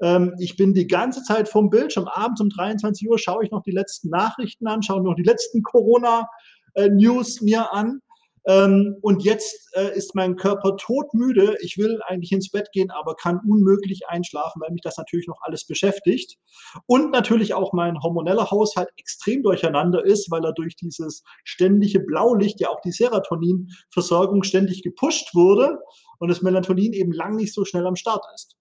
ähm, 0.00 0.34
ich 0.38 0.56
bin 0.56 0.74
die 0.74 0.86
ganze 0.86 1.22
Zeit 1.22 1.48
vom 1.48 1.70
Bildschirm. 1.70 2.08
Abends 2.08 2.40
um 2.40 2.48
23 2.48 3.08
Uhr 3.08 3.18
schaue 3.18 3.44
ich 3.44 3.50
noch 3.50 3.62
die 3.62 3.72
letzten 3.72 4.08
Nachrichten 4.08 4.66
an, 4.66 4.82
schaue 4.82 5.02
noch 5.02 5.14
die 5.14 5.22
letzten 5.22 5.62
Corona-News 5.62 7.42
mir 7.42 7.72
an. 7.72 8.00
Ähm, 8.48 8.96
und 9.02 9.24
jetzt 9.24 9.68
äh, 9.74 9.96
ist 9.96 10.14
mein 10.14 10.36
Körper 10.36 10.76
todmüde. 10.76 11.56
Ich 11.60 11.76
will 11.78 12.00
eigentlich 12.06 12.30
ins 12.30 12.50
Bett 12.50 12.68
gehen, 12.72 12.90
aber 12.92 13.16
kann 13.16 13.40
unmöglich 13.48 14.08
einschlafen, 14.08 14.62
weil 14.62 14.70
mich 14.70 14.82
das 14.82 14.96
natürlich 14.96 15.26
noch 15.26 15.40
alles 15.42 15.66
beschäftigt. 15.66 16.38
Und 16.86 17.10
natürlich 17.10 17.54
auch 17.54 17.72
mein 17.72 18.00
hormoneller 18.00 18.50
Haushalt 18.50 18.88
extrem 18.96 19.42
durcheinander 19.42 20.04
ist, 20.04 20.30
weil 20.30 20.44
er 20.44 20.52
durch 20.52 20.76
dieses 20.76 21.24
ständige 21.42 21.98
Blaulicht 21.98 22.60
ja 22.60 22.68
auch 22.68 22.80
die 22.80 22.92
Serotoninversorgung 22.92 24.44
ständig 24.44 24.82
gepusht 24.82 25.34
wurde 25.34 25.78
und 26.20 26.28
das 26.28 26.42
Melatonin 26.42 26.92
eben 26.92 27.12
lang 27.12 27.34
nicht 27.34 27.52
so 27.52 27.64
schnell 27.64 27.86
am 27.86 27.96
Start 27.96 28.24
ist. 28.34 28.56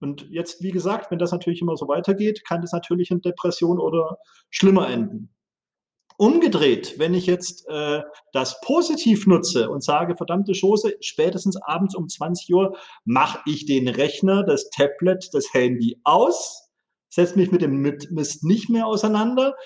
Und 0.00 0.28
jetzt, 0.30 0.62
wie 0.62 0.72
gesagt, 0.72 1.10
wenn 1.10 1.18
das 1.18 1.32
natürlich 1.32 1.62
immer 1.62 1.76
so 1.76 1.88
weitergeht, 1.88 2.42
kann 2.46 2.60
das 2.60 2.72
natürlich 2.72 3.10
in 3.10 3.20
Depression 3.20 3.78
oder 3.78 4.18
schlimmer 4.50 4.90
enden. 4.90 5.30
Umgedreht, 6.22 7.00
wenn 7.00 7.14
ich 7.14 7.26
jetzt 7.26 7.68
äh, 7.68 8.00
das 8.32 8.60
positiv 8.60 9.26
nutze 9.26 9.68
und 9.68 9.82
sage, 9.82 10.16
verdammte 10.16 10.54
Schoße, 10.54 10.94
spätestens 11.00 11.56
abends 11.56 11.96
um 11.96 12.08
20 12.08 12.54
Uhr 12.54 12.76
mache 13.04 13.40
ich 13.44 13.66
den 13.66 13.88
Rechner, 13.88 14.44
das 14.44 14.70
Tablet, 14.70 15.30
das 15.32 15.52
Handy 15.52 15.98
aus, 16.04 16.70
setze 17.08 17.36
mich 17.36 17.50
mit 17.50 17.60
dem 17.60 17.82
Mist 17.82 18.44
nicht 18.44 18.70
mehr 18.70 18.86
auseinander, 18.86 19.56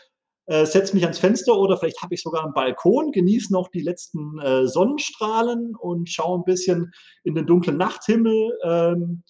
äh, 0.46 0.64
setze 0.64 0.94
mich 0.94 1.04
ans 1.04 1.18
Fenster 1.18 1.58
oder 1.58 1.76
vielleicht 1.76 2.00
habe 2.00 2.14
ich 2.14 2.22
sogar 2.22 2.42
einen 2.44 2.54
Balkon, 2.54 3.12
genieße 3.12 3.52
noch 3.52 3.68
die 3.68 3.82
letzten 3.82 4.38
äh, 4.38 4.66
Sonnenstrahlen 4.66 5.76
und 5.76 6.08
schaue 6.08 6.38
ein 6.38 6.44
bisschen 6.44 6.90
in 7.22 7.34
den 7.34 7.44
dunklen 7.44 7.76
Nachthimmel. 7.76 8.58
Ähm, 8.64 9.24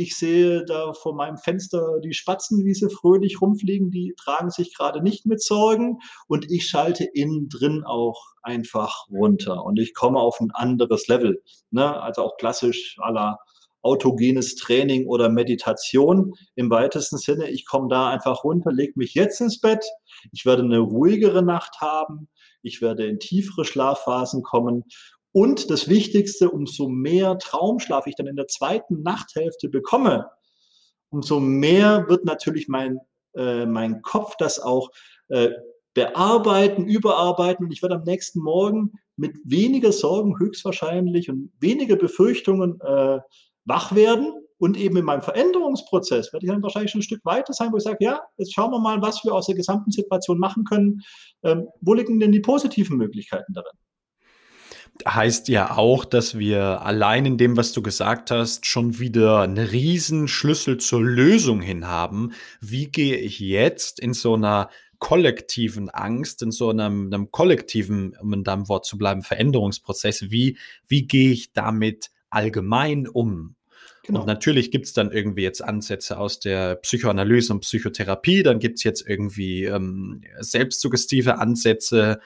ich 0.00 0.16
sehe 0.16 0.64
da 0.64 0.94
vor 0.94 1.14
meinem 1.14 1.36
Fenster 1.36 2.00
die 2.02 2.14
Spatzen, 2.14 2.64
wie 2.64 2.72
sie 2.72 2.88
fröhlich 2.88 3.42
rumfliegen, 3.42 3.90
die 3.90 4.14
tragen 4.16 4.50
sich 4.50 4.74
gerade 4.74 5.02
nicht 5.02 5.26
mit 5.26 5.42
Sorgen 5.42 5.98
und 6.26 6.50
ich 6.50 6.66
schalte 6.66 7.04
innen 7.04 7.50
drin 7.50 7.84
auch 7.84 8.32
einfach 8.42 9.06
runter 9.10 9.62
und 9.62 9.78
ich 9.78 9.92
komme 9.92 10.18
auf 10.18 10.40
ein 10.40 10.52
anderes 10.52 11.06
Level. 11.08 11.42
Ne? 11.70 12.00
Also 12.00 12.22
auch 12.22 12.38
klassisch 12.38 12.96
aller 12.98 13.38
autogenes 13.82 14.56
Training 14.56 15.06
oder 15.06 15.28
Meditation 15.28 16.32
im 16.54 16.70
weitesten 16.70 17.18
Sinne. 17.18 17.50
Ich 17.50 17.66
komme 17.66 17.88
da 17.90 18.08
einfach 18.08 18.42
runter, 18.42 18.72
lege 18.72 18.94
mich 18.96 19.12
jetzt 19.12 19.42
ins 19.42 19.60
Bett. 19.60 19.84
Ich 20.32 20.46
werde 20.46 20.62
eine 20.62 20.78
ruhigere 20.78 21.42
Nacht 21.42 21.82
haben. 21.82 22.28
Ich 22.62 22.80
werde 22.80 23.06
in 23.06 23.18
tiefere 23.18 23.66
Schlafphasen 23.66 24.42
kommen 24.42 24.84
und 25.32 25.70
das 25.70 25.88
Wichtigste, 25.88 26.50
umso 26.50 26.88
mehr 26.88 27.38
Traumschlaf 27.38 28.06
ich 28.06 28.16
dann 28.16 28.26
in 28.26 28.36
der 28.36 28.48
zweiten 28.48 29.02
Nachthälfte 29.02 29.68
bekomme, 29.68 30.28
umso 31.10 31.40
mehr 31.40 32.08
wird 32.08 32.24
natürlich 32.24 32.68
mein, 32.68 32.98
äh, 33.34 33.66
mein 33.66 34.02
Kopf 34.02 34.36
das 34.38 34.58
auch 34.58 34.90
äh, 35.28 35.50
bearbeiten, 35.94 36.86
überarbeiten. 36.86 37.66
Und 37.66 37.72
ich 37.72 37.82
werde 37.82 37.96
am 37.96 38.04
nächsten 38.04 38.40
Morgen 38.40 38.92
mit 39.16 39.36
weniger 39.44 39.92
Sorgen 39.92 40.38
höchstwahrscheinlich 40.38 41.30
und 41.30 41.52
weniger 41.60 41.96
Befürchtungen 41.96 42.80
äh, 42.80 43.18
wach 43.64 43.94
werden. 43.94 44.32
Und 44.58 44.76
eben 44.76 44.96
in 44.98 45.06
meinem 45.06 45.22
Veränderungsprozess 45.22 46.32
werde 46.32 46.44
ich 46.44 46.52
dann 46.52 46.62
wahrscheinlich 46.62 46.90
schon 46.90 47.00
ein 47.00 47.04
Stück 47.04 47.24
weiter 47.24 47.54
sein, 47.54 47.72
wo 47.72 47.78
ich 47.78 47.82
sage, 47.82 48.04
ja, 48.04 48.20
jetzt 48.36 48.52
schauen 48.52 48.70
wir 48.70 48.78
mal, 48.78 49.00
was 49.00 49.24
wir 49.24 49.32
aus 49.32 49.46
der 49.46 49.54
gesamten 49.54 49.90
Situation 49.90 50.38
machen 50.38 50.64
können. 50.64 51.00
Ähm, 51.42 51.68
wo 51.80 51.94
liegen 51.94 52.20
denn 52.20 52.32
die 52.32 52.40
positiven 52.40 52.98
Möglichkeiten 52.98 53.54
darin? 53.54 53.72
Heißt 55.06 55.48
ja 55.48 55.76
auch, 55.76 56.04
dass 56.04 56.38
wir 56.38 56.82
allein 56.82 57.26
in 57.26 57.38
dem, 57.38 57.56
was 57.56 57.72
du 57.72 57.82
gesagt 57.82 58.30
hast, 58.30 58.66
schon 58.66 58.98
wieder 58.98 59.40
einen 59.40 59.58
riesen 59.58 60.28
Schlüssel 60.28 60.78
zur 60.78 61.02
Lösung 61.02 61.60
hin 61.60 61.86
haben. 61.86 62.32
Wie 62.60 62.86
gehe 62.90 63.16
ich 63.16 63.40
jetzt 63.40 64.00
in 64.00 64.14
so 64.14 64.34
einer 64.34 64.70
kollektiven 64.98 65.88
Angst, 65.90 66.42
in 66.42 66.50
so 66.52 66.70
einem, 66.70 67.06
einem 67.06 67.30
kollektiven, 67.30 68.16
um 68.20 68.32
in 68.34 68.44
deinem 68.44 68.68
Wort 68.68 68.84
zu 68.84 68.98
bleiben, 68.98 69.22
Veränderungsprozess, 69.22 70.30
wie, 70.30 70.58
wie 70.86 71.06
gehe 71.06 71.32
ich 71.32 71.52
damit 71.52 72.10
allgemein 72.28 73.08
um? 73.08 73.56
Genau. 74.04 74.20
Und 74.20 74.26
natürlich 74.26 74.70
gibt 74.70 74.86
es 74.86 74.92
dann 74.92 75.10
irgendwie 75.10 75.42
jetzt 75.42 75.62
Ansätze 75.62 76.18
aus 76.18 76.38
der 76.38 76.76
Psychoanalyse 76.76 77.52
und 77.52 77.60
Psychotherapie, 77.60 78.42
dann 78.42 78.58
gibt 78.58 78.78
es 78.78 78.84
jetzt 78.84 79.06
irgendwie 79.06 79.64
ähm, 79.64 80.22
selbstsuggestive 80.38 81.38
Ansätze, 81.38 82.20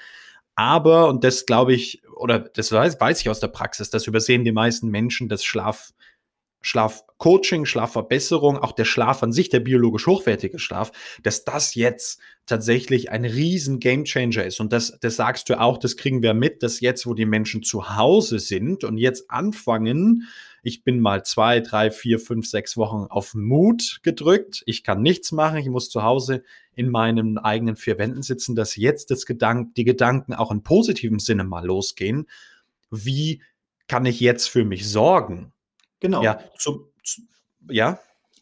aber, 0.56 1.08
und 1.08 1.24
das 1.24 1.46
glaube 1.46 1.74
ich, 1.74 2.02
oder 2.16 2.38
das 2.38 2.70
weiß, 2.70 3.00
weiß 3.00 3.20
ich 3.20 3.28
aus 3.28 3.40
der 3.40 3.48
Praxis, 3.48 3.90
das 3.90 4.06
übersehen 4.06 4.44
die 4.44 4.52
meisten 4.52 4.88
Menschen, 4.88 5.28
dass 5.28 5.44
Schlaf, 5.44 5.90
Schlafcoaching, 6.64 7.66
Schlafverbesserung, 7.66 8.56
auch 8.56 8.72
der 8.72 8.86
Schlaf 8.86 9.22
an 9.22 9.32
sich, 9.32 9.50
der 9.50 9.60
biologisch 9.60 10.06
hochwertige 10.06 10.58
Schlaf, 10.58 10.92
dass 11.22 11.44
das 11.44 11.74
jetzt 11.74 12.20
tatsächlich 12.46 13.10
ein 13.10 13.26
riesen 13.26 13.80
Gamechanger 13.80 14.44
ist. 14.44 14.60
Und 14.60 14.72
das, 14.72 14.98
das 15.00 15.16
sagst 15.16 15.50
du 15.50 15.60
auch, 15.60 15.76
das 15.76 15.96
kriegen 15.98 16.22
wir 16.22 16.32
mit, 16.32 16.62
dass 16.62 16.80
jetzt, 16.80 17.06
wo 17.06 17.12
die 17.12 17.26
Menschen 17.26 17.62
zu 17.62 17.96
Hause 17.96 18.38
sind 18.38 18.82
und 18.82 18.96
jetzt 18.96 19.30
anfangen, 19.30 20.26
ich 20.62 20.84
bin 20.84 21.00
mal 21.00 21.22
zwei, 21.22 21.60
drei, 21.60 21.90
vier, 21.90 22.18
fünf, 22.18 22.46
sechs 22.48 22.78
Wochen 22.78 23.06
auf 23.10 23.34
Mut 23.34 24.00
gedrückt. 24.02 24.62
Ich 24.64 24.82
kann 24.82 25.02
nichts 25.02 25.30
machen. 25.30 25.58
Ich 25.58 25.68
muss 25.68 25.90
zu 25.90 26.02
Hause 26.02 26.42
in 26.74 26.88
meinen 26.88 27.36
eigenen 27.36 27.76
vier 27.76 27.98
Wänden 27.98 28.22
sitzen, 28.22 28.56
dass 28.56 28.74
jetzt 28.74 29.10
das 29.10 29.26
Gedank 29.26 29.74
die 29.74 29.84
Gedanken 29.84 30.32
auch 30.32 30.50
in 30.50 30.62
positivem 30.62 31.18
Sinne 31.18 31.44
mal 31.44 31.66
losgehen. 31.66 32.26
Wie 32.90 33.42
kann 33.88 34.06
ich 34.06 34.20
jetzt 34.20 34.48
für 34.48 34.64
mich 34.64 34.88
sorgen? 34.88 35.53
Genau. 36.04 36.22
Ja, 36.22 36.38
zu, 36.58 36.92
zu, 37.02 37.22
ja. 37.70 37.98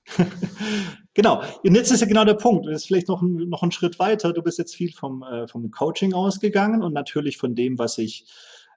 genau. 1.15 1.45
Und 1.63 1.77
jetzt 1.77 1.93
ist 1.93 2.01
ja 2.01 2.09
genau 2.09 2.25
der 2.25 2.35
Punkt. 2.35 2.67
Das 2.67 2.79
ist 2.79 2.87
vielleicht 2.89 3.07
noch 3.07 3.23
ein, 3.23 3.49
noch 3.49 3.63
ein 3.63 3.71
Schritt 3.71 4.01
weiter. 4.01 4.33
Du 4.33 4.43
bist 4.43 4.59
jetzt 4.59 4.75
viel 4.75 4.93
vom, 4.93 5.23
äh, 5.23 5.47
vom 5.47 5.71
Coaching 5.71 6.13
ausgegangen 6.13 6.83
und 6.83 6.93
natürlich 6.93 7.39
von 7.39 7.55
dem, 7.55 7.79
was 7.79 7.99
ich 7.99 8.27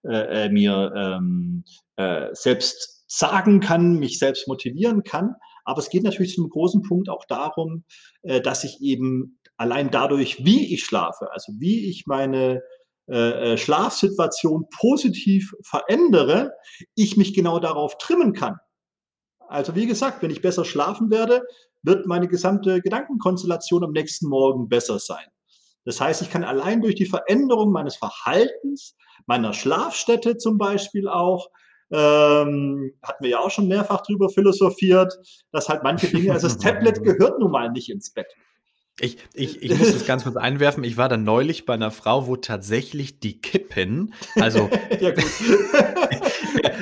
äh, 0.03 0.45
äh 0.45 0.49
mir 0.49 0.93
ähm, 0.95 1.63
äh, 1.95 2.27
selbst 2.33 3.05
sagen 3.07 3.59
kann, 3.59 3.97
mich 3.97 4.19
selbst 4.19 4.47
motivieren 4.47 5.03
kann. 5.03 5.33
Aber 5.63 5.79
es 5.79 5.89
geht 5.89 6.03
natürlich 6.03 6.35
zu 6.35 6.41
einem 6.41 6.51
großen 6.51 6.83
Punkt 6.83 7.09
auch 7.09 7.25
darum, 7.25 7.85
äh, 8.21 8.39
dass 8.39 8.63
ich 8.63 8.81
eben 8.81 9.39
allein 9.57 9.89
dadurch, 9.89 10.45
wie 10.45 10.71
ich 10.71 10.83
schlafe, 10.85 11.31
also 11.31 11.53
wie 11.57 11.89
ich 11.89 12.05
meine 12.05 12.61
äh, 13.07 13.57
Schlafsituation 13.57 14.67
positiv 14.69 15.55
verändere, 15.63 16.51
ich 16.93 17.17
mich 17.17 17.33
genau 17.33 17.57
darauf 17.57 17.97
trimmen 17.97 18.33
kann. 18.33 18.59
Also 19.47 19.75
wie 19.75 19.87
gesagt, 19.87 20.21
wenn 20.21 20.31
ich 20.31 20.41
besser 20.41 20.65
schlafen 20.65 21.09
werde, 21.09 21.43
wird 21.83 22.05
meine 22.05 22.27
gesamte 22.27 22.81
Gedankenkonstellation 22.81 23.83
am 23.83 23.91
nächsten 23.91 24.27
Morgen 24.27 24.67
besser 24.69 24.99
sein. 24.99 25.25
Das 25.85 26.01
heißt, 26.01 26.23
ich 26.23 26.31
kann 26.31 26.43
allein 26.43 26.81
durch 26.81 26.95
die 26.95 27.05
Veränderung 27.05 27.71
meines 27.71 27.95
Verhaltens, 27.95 28.95
meiner 29.27 29.53
Schlafstätte 29.53 30.37
zum 30.37 30.57
Beispiel 30.57 31.07
auch, 31.07 31.49
ähm, 31.91 32.93
hatten 33.03 33.23
wir 33.23 33.31
ja 33.31 33.39
auch 33.39 33.51
schon 33.51 33.67
mehrfach 33.67 34.01
drüber 34.01 34.29
philosophiert, 34.29 35.13
dass 35.51 35.69
halt 35.69 35.83
manche 35.83 36.07
Dinge, 36.07 36.33
also 36.33 36.47
das 36.47 36.57
Tablet 36.57 37.03
gehört 37.03 37.39
nun 37.39 37.51
mal 37.51 37.71
nicht 37.71 37.89
ins 37.89 38.09
Bett. 38.11 38.27
Ich, 38.99 39.17
ich, 39.33 39.61
ich 39.61 39.77
muss 39.77 39.91
das 39.91 40.05
ganz 40.05 40.23
kurz 40.23 40.37
einwerfen. 40.37 40.85
Ich 40.85 40.95
war 40.95 41.09
da 41.09 41.17
neulich 41.17 41.65
bei 41.65 41.73
einer 41.73 41.91
Frau, 41.91 42.27
wo 42.27 42.37
tatsächlich 42.37 43.19
die 43.19 43.41
Kippen, 43.41 44.13
also 44.35 44.69
ja, 45.01 45.11
gut. 45.11 45.25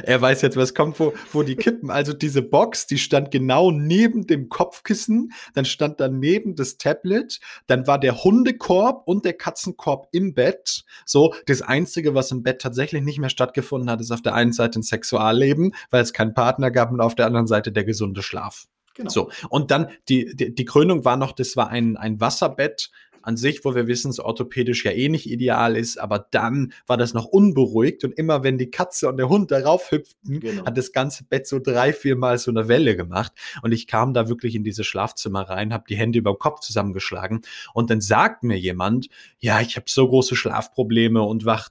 er 0.03 0.21
weiß 0.21 0.41
jetzt, 0.41 0.57
was 0.57 0.73
kommt, 0.73 0.99
wo, 0.99 1.13
wo 1.31 1.43
die 1.43 1.55
Kippen, 1.55 1.89
also 1.89 2.13
diese 2.13 2.41
Box, 2.41 2.87
die 2.87 2.97
stand 2.97 3.31
genau 3.31 3.71
neben 3.71 4.27
dem 4.27 4.49
Kopfkissen, 4.49 5.31
dann 5.53 5.65
stand 5.65 5.99
daneben 5.99 6.55
das 6.55 6.77
Tablet, 6.77 7.39
dann 7.67 7.87
war 7.87 7.99
der 7.99 8.23
Hundekorb 8.23 9.07
und 9.07 9.25
der 9.25 9.33
Katzenkorb 9.33 10.07
im 10.11 10.33
Bett. 10.33 10.85
So, 11.05 11.33
das 11.45 11.61
Einzige, 11.61 12.13
was 12.15 12.31
im 12.31 12.43
Bett 12.43 12.61
tatsächlich 12.61 13.03
nicht 13.03 13.19
mehr 13.19 13.29
stattgefunden 13.29 13.89
hat, 13.89 14.01
ist 14.01 14.11
auf 14.11 14.21
der 14.21 14.35
einen 14.35 14.53
Seite 14.53 14.79
ein 14.79 14.83
Sexualleben, 14.83 15.73
weil 15.89 16.01
es 16.01 16.13
keinen 16.13 16.33
Partner 16.33 16.71
gab 16.71 16.91
und 16.91 17.01
auf 17.01 17.15
der 17.15 17.25
anderen 17.25 17.47
Seite 17.47 17.71
der 17.71 17.83
gesunde 17.83 18.21
Schlaf. 18.21 18.67
Genau. 18.95 19.09
So, 19.09 19.31
und 19.49 19.71
dann 19.71 19.87
die, 20.07 20.35
die, 20.35 20.53
die 20.53 20.65
Krönung 20.65 21.03
war 21.03 21.17
noch, 21.17 21.31
das 21.31 21.57
war 21.57 21.69
ein, 21.69 21.97
ein 21.97 22.19
Wasserbett 22.19 22.91
an 23.23 23.37
sich, 23.37 23.65
wo 23.65 23.73
wir 23.75 23.87
wissen, 23.87 24.09
es 24.09 24.19
orthopädisch 24.19 24.85
ja 24.85 24.91
eh 24.91 25.09
nicht 25.09 25.29
ideal 25.29 25.75
ist, 25.75 25.97
aber 25.97 26.27
dann 26.31 26.73
war 26.87 26.97
das 26.97 27.13
noch 27.13 27.25
unberuhigt 27.25 28.03
und 28.03 28.11
immer 28.11 28.43
wenn 28.43 28.57
die 28.57 28.69
Katze 28.69 29.09
und 29.09 29.17
der 29.17 29.29
Hund 29.29 29.51
darauf 29.51 29.91
hüpften, 29.91 30.39
genau. 30.39 30.65
hat 30.65 30.77
das 30.77 30.91
ganze 30.91 31.23
Bett 31.23 31.47
so 31.47 31.59
drei, 31.59 31.93
vier 31.93 32.15
Mal 32.15 32.37
so 32.37 32.51
eine 32.51 32.67
Welle 32.67 32.95
gemacht 32.95 33.31
und 33.61 33.71
ich 33.71 33.87
kam 33.87 34.13
da 34.13 34.29
wirklich 34.29 34.55
in 34.55 34.63
dieses 34.63 34.85
Schlafzimmer 34.85 35.41
rein, 35.49 35.73
habe 35.73 35.85
die 35.89 35.97
Hände 35.97 36.19
über 36.19 36.33
dem 36.33 36.39
Kopf 36.39 36.59
zusammengeschlagen 36.59 37.41
und 37.73 37.89
dann 37.89 38.01
sagt 38.01 38.43
mir 38.43 38.59
jemand, 38.59 39.07
ja, 39.39 39.61
ich 39.61 39.75
habe 39.75 39.85
so 39.87 40.07
große 40.07 40.35
Schlafprobleme 40.35 41.21
und 41.21 41.45
wach 41.45 41.69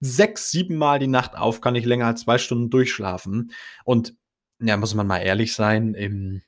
sechs, 0.00 0.50
sieben 0.50 0.76
Mal 0.76 0.98
die 0.98 1.06
Nacht 1.06 1.36
auf, 1.36 1.60
kann 1.60 1.74
nicht 1.74 1.86
länger 1.86 2.06
als 2.06 2.22
zwei 2.22 2.38
Stunden 2.38 2.70
durchschlafen. 2.70 3.52
Und 3.84 4.14
ja, 4.60 4.76
muss 4.76 4.94
man 4.94 5.06
mal 5.06 5.18
ehrlich 5.18 5.54
sein, 5.54 5.94
im, 5.94 6.42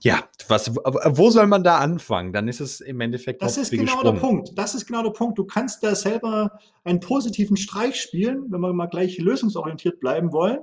ja, 0.00 0.22
was, 0.46 0.74
wo 0.76 1.30
soll 1.30 1.48
man 1.48 1.64
da 1.64 1.78
anfangen? 1.78 2.32
Dann 2.32 2.46
ist 2.46 2.60
es 2.60 2.80
im 2.80 3.00
Endeffekt 3.00 3.42
Das 3.42 3.56
ist 3.56 3.70
genau 3.70 3.84
gesprungen. 3.84 4.14
der 4.14 4.20
Punkt. 4.20 4.50
Das 4.54 4.74
ist 4.74 4.86
genau 4.86 5.02
der 5.02 5.10
Punkt. 5.10 5.38
Du 5.38 5.44
kannst 5.44 5.82
da 5.82 5.94
selber 5.94 6.52
einen 6.84 7.00
positiven 7.00 7.56
Streich 7.56 8.00
spielen, 8.00 8.46
wenn 8.50 8.60
wir 8.60 8.72
mal 8.72 8.86
gleich 8.86 9.18
lösungsorientiert 9.18 9.98
bleiben 9.98 10.32
wollen. 10.32 10.58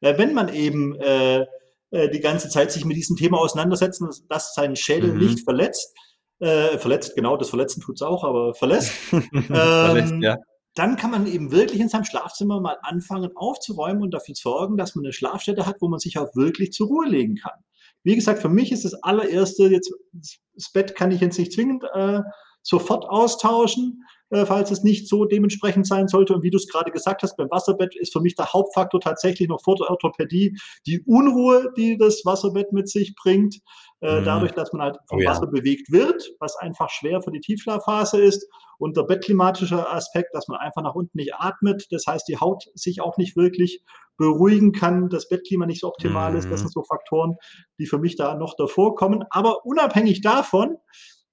Äh, 0.00 0.18
wenn 0.18 0.34
man 0.34 0.52
eben 0.52 0.96
äh, 0.96 1.46
äh, 1.90 2.10
die 2.10 2.20
ganze 2.20 2.50
Zeit 2.50 2.72
sich 2.72 2.84
mit 2.84 2.96
diesem 2.96 3.16
Thema 3.16 3.38
auseinandersetzt, 3.38 4.02
dass 4.28 4.54
seinen 4.54 4.76
Schädel 4.76 5.12
mhm. 5.12 5.18
nicht 5.18 5.40
verletzt, 5.44 5.94
äh, 6.40 6.76
verletzt, 6.76 7.16
genau, 7.16 7.38
das 7.38 7.48
Verletzen 7.48 7.80
tut 7.80 7.96
es 7.96 8.02
auch, 8.02 8.22
aber 8.22 8.52
verlässt. 8.54 8.90
verlässt 9.48 10.12
ähm, 10.12 10.20
ja 10.20 10.36
dann 10.74 10.96
kann 10.96 11.12
man 11.12 11.26
eben 11.26 11.52
wirklich 11.52 11.80
in 11.80 11.88
seinem 11.88 12.04
Schlafzimmer 12.04 12.60
mal 12.60 12.76
anfangen 12.82 13.30
aufzuräumen 13.36 14.02
und 14.02 14.10
dafür 14.12 14.34
sorgen, 14.34 14.76
dass 14.76 14.94
man 14.96 15.04
eine 15.04 15.12
Schlafstätte 15.12 15.66
hat, 15.66 15.76
wo 15.80 15.88
man 15.88 16.00
sich 16.00 16.18
auch 16.18 16.34
wirklich 16.34 16.72
zur 16.72 16.88
Ruhe 16.88 17.06
legen 17.06 17.36
kann. 17.36 17.62
Wie 18.04 18.14
gesagt, 18.14 18.40
für 18.40 18.48
mich 18.48 18.70
ist 18.70 18.84
das 18.84 18.94
allererste, 19.02 19.64
jetzt, 19.64 19.92
das 20.12 20.70
Bett 20.72 20.94
kann 20.94 21.10
ich 21.10 21.20
jetzt 21.20 21.38
nicht 21.38 21.52
zwingend 21.52 21.84
äh, 21.94 22.20
sofort 22.62 23.04
austauschen, 23.06 24.04
äh, 24.34 24.46
falls 24.46 24.72
es 24.72 24.82
nicht 24.82 25.08
so 25.08 25.24
dementsprechend 25.24 25.86
sein 25.86 26.08
sollte. 26.08 26.34
Und 26.34 26.42
wie 26.42 26.50
du 26.50 26.56
es 26.56 26.66
gerade 26.66 26.90
gesagt 26.90 27.22
hast, 27.22 27.36
beim 27.36 27.50
Wasserbett 27.50 27.94
ist 27.94 28.12
für 28.12 28.20
mich 28.20 28.34
der 28.34 28.52
Hauptfaktor 28.52 29.00
tatsächlich 29.00 29.48
noch 29.48 29.62
vor 29.62 29.76
der 29.76 29.90
Orthopädie 29.90 30.58
die 30.86 31.00
Unruhe, 31.06 31.72
die 31.76 31.96
das 31.96 32.22
Wasserbett 32.24 32.72
mit 32.72 32.88
sich 32.88 33.14
bringt. 33.14 33.60
Äh, 34.00 34.20
mhm. 34.20 34.24
Dadurch, 34.24 34.52
dass 34.52 34.72
man 34.72 34.82
halt 34.82 34.96
vom 35.08 35.18
oh, 35.18 35.22
ja. 35.22 35.30
Wasser 35.30 35.46
bewegt 35.46 35.92
wird, 35.92 36.32
was 36.40 36.56
einfach 36.56 36.90
schwer 36.90 37.22
für 37.22 37.30
die 37.30 37.40
Tiefschlafphase 37.40 38.20
ist. 38.20 38.48
Und 38.78 38.96
der 38.96 39.04
bettklimatische 39.04 39.88
Aspekt, 39.88 40.34
dass 40.34 40.48
man 40.48 40.58
einfach 40.58 40.82
nach 40.82 40.96
unten 40.96 41.16
nicht 41.16 41.34
atmet. 41.34 41.86
Das 41.90 42.04
heißt, 42.06 42.26
die 42.26 42.38
Haut 42.38 42.64
sich 42.74 43.00
auch 43.00 43.16
nicht 43.18 43.36
wirklich 43.36 43.84
beruhigen 44.16 44.72
kann, 44.72 45.08
das 45.10 45.28
Bettklima 45.28 45.66
nicht 45.66 45.80
so 45.80 45.88
optimal 45.88 46.32
mhm. 46.32 46.38
ist. 46.38 46.50
Das 46.50 46.60
mhm. 46.60 46.64
sind 46.64 46.72
so 46.72 46.82
Faktoren, 46.82 47.36
die 47.78 47.86
für 47.86 47.98
mich 47.98 48.16
da 48.16 48.34
noch 48.34 48.54
davor 48.56 48.96
kommen. 48.96 49.24
Aber 49.30 49.64
unabhängig 49.64 50.22
davon, 50.22 50.76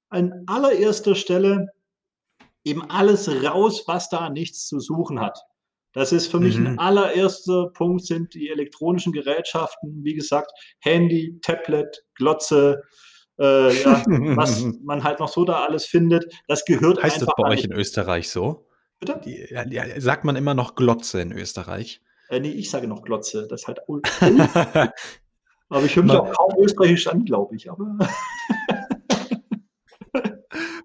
an 0.10 0.43
allererster 0.46 1.15
Stelle 1.15 1.70
eben 2.63 2.89
alles 2.89 3.30
raus, 3.44 3.84
was 3.88 4.10
da 4.10 4.30
nichts 4.30 4.68
zu 4.68 4.80
suchen 4.80 5.20
hat. 5.20 5.39
Das 5.94 6.12
ist 6.13 6.27
für 6.27 6.39
mich 6.39 6.58
mhm. 6.58 6.68
ein 6.68 6.80
allererster 6.80 7.70
Punkt, 7.74 8.06
sind 8.06 8.34
die 8.34 8.50
elektronischen 8.50 9.12
Gerätschaften, 9.12 10.03
wie 10.03 10.13
gesagt, 10.13 10.51
Handy, 10.80 11.39
Tablet, 11.41 12.06
Glotze, 12.15 12.82
äh, 13.39 13.84
ja, 13.84 14.03
was 14.36 14.63
man 14.84 15.03
halt 15.03 15.20
noch 15.20 15.27
so 15.27 15.44
da 15.44 15.65
alles 15.65 15.86
findet. 15.86 16.34
Das 16.48 16.63
gehört 16.63 17.03
heißt 17.03 17.15
einfach. 17.15 17.27
Heißt 17.27 17.38
das 17.38 17.44
bei 17.44 17.50
euch 17.50 17.63
in 17.65 17.74
Österreich 17.74 18.30
so? 18.30 18.68
Bitte? 19.00 19.20
Die, 19.25 19.48
ja, 19.50 20.00
sagt 20.00 20.24
man 20.24 20.36
immer 20.36 20.53
noch 20.53 20.75
Glotze 20.75 21.22
in 21.22 21.32
Österreich? 21.32 22.01
Äh, 22.30 22.39
nee, 22.39 22.51
ich 22.51 22.70
sage 22.70 22.88
noch 22.88 23.01
Glotze. 23.01 23.48
Das 23.48 23.62
ist 23.62 23.68
halt. 23.68 23.82
aber 25.70 25.84
ich 25.84 25.96
höre 25.96 26.03
mich 26.03 26.13
auch 26.13 26.32
kaum 26.32 26.63
österreichisch 26.63 27.08
an, 27.08 27.25
glaube 27.25 27.56
ich. 27.56 27.70
Aber 27.70 27.98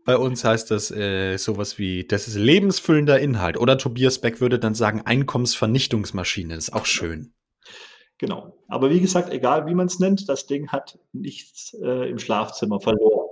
Bei 0.07 0.17
uns 0.17 0.45
heißt 0.45 0.71
das 0.71 0.93
äh, 0.93 1.37
sowas 1.37 1.79
wie, 1.79 2.07
das 2.07 2.29
ist 2.29 2.37
lebensfüllender 2.37 3.19
Inhalt. 3.19 3.59
Oder 3.59 3.77
Tobias 3.77 4.21
Beck 4.21 4.41
würde 4.41 4.61
dann 4.61 4.75
sagen, 4.75 5.03
Einkommensvernichtungsmaschine. 5.05 6.55
Ist 6.55 6.73
auch 6.73 6.87
schön. 6.87 7.35
Genau. 8.19 8.57
Aber 8.69 8.89
wie 8.91 9.01
gesagt, 9.01 9.31
egal 9.33 9.67
wie 9.67 9.75
man 9.75 9.89
es 9.89 9.99
nennt, 9.99 10.29
das 10.29 10.47
Ding 10.47 10.69
hat 10.69 11.01
nichts 11.13 11.77
äh, 11.83 12.09
im 12.09 12.21
Schlafzimmer 12.21 12.81
verloren. 12.81 13.26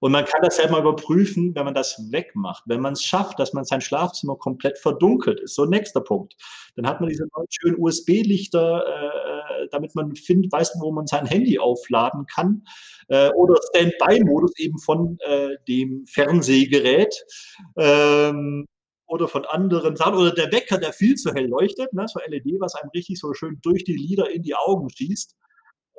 Und 0.00 0.12
man 0.12 0.24
kann 0.24 0.42
das 0.42 0.56
selber 0.56 0.78
überprüfen, 0.78 1.54
wenn 1.54 1.64
man 1.64 1.74
das 1.74 2.12
wegmacht. 2.12 2.62
Wenn 2.66 2.80
man 2.80 2.92
es 2.92 3.02
schafft, 3.02 3.38
dass 3.38 3.52
man 3.52 3.64
sein 3.64 3.80
Schlafzimmer 3.80 4.36
komplett 4.36 4.78
verdunkelt, 4.78 5.40
ist 5.40 5.54
so 5.54 5.64
ein 5.64 5.70
nächster 5.70 6.00
Punkt. 6.00 6.36
Dann 6.76 6.86
hat 6.86 7.00
man 7.00 7.08
diese 7.08 7.26
schönen 7.50 7.76
USB-Lichter, 7.78 8.84
äh, 8.86 9.68
damit 9.70 9.94
man 9.94 10.14
findet, 10.14 10.52
weiß, 10.52 10.78
wo 10.80 10.92
man 10.92 11.06
sein 11.06 11.26
Handy 11.26 11.58
aufladen 11.58 12.26
kann. 12.26 12.64
Äh, 13.08 13.30
oder 13.30 13.56
Standby-Modus 13.70 14.52
eben 14.58 14.78
von 14.78 15.18
äh, 15.20 15.56
dem 15.66 16.06
Fernsehgerät. 16.06 17.14
Ähm, 17.76 18.66
oder 19.08 19.26
von 19.26 19.46
anderen 19.46 19.96
Sachen, 19.96 20.16
oder 20.16 20.32
der 20.32 20.52
Wecker, 20.52 20.78
der 20.78 20.92
viel 20.92 21.14
zu 21.16 21.32
hell 21.32 21.46
leuchtet, 21.46 21.92
ne, 21.94 22.06
so 22.06 22.20
LED, 22.26 22.60
was 22.60 22.74
einem 22.74 22.90
richtig 22.90 23.18
so 23.18 23.32
schön 23.32 23.58
durch 23.62 23.82
die 23.84 23.96
Lider 23.96 24.30
in 24.30 24.42
die 24.42 24.54
Augen 24.54 24.90
schießt. 24.90 25.34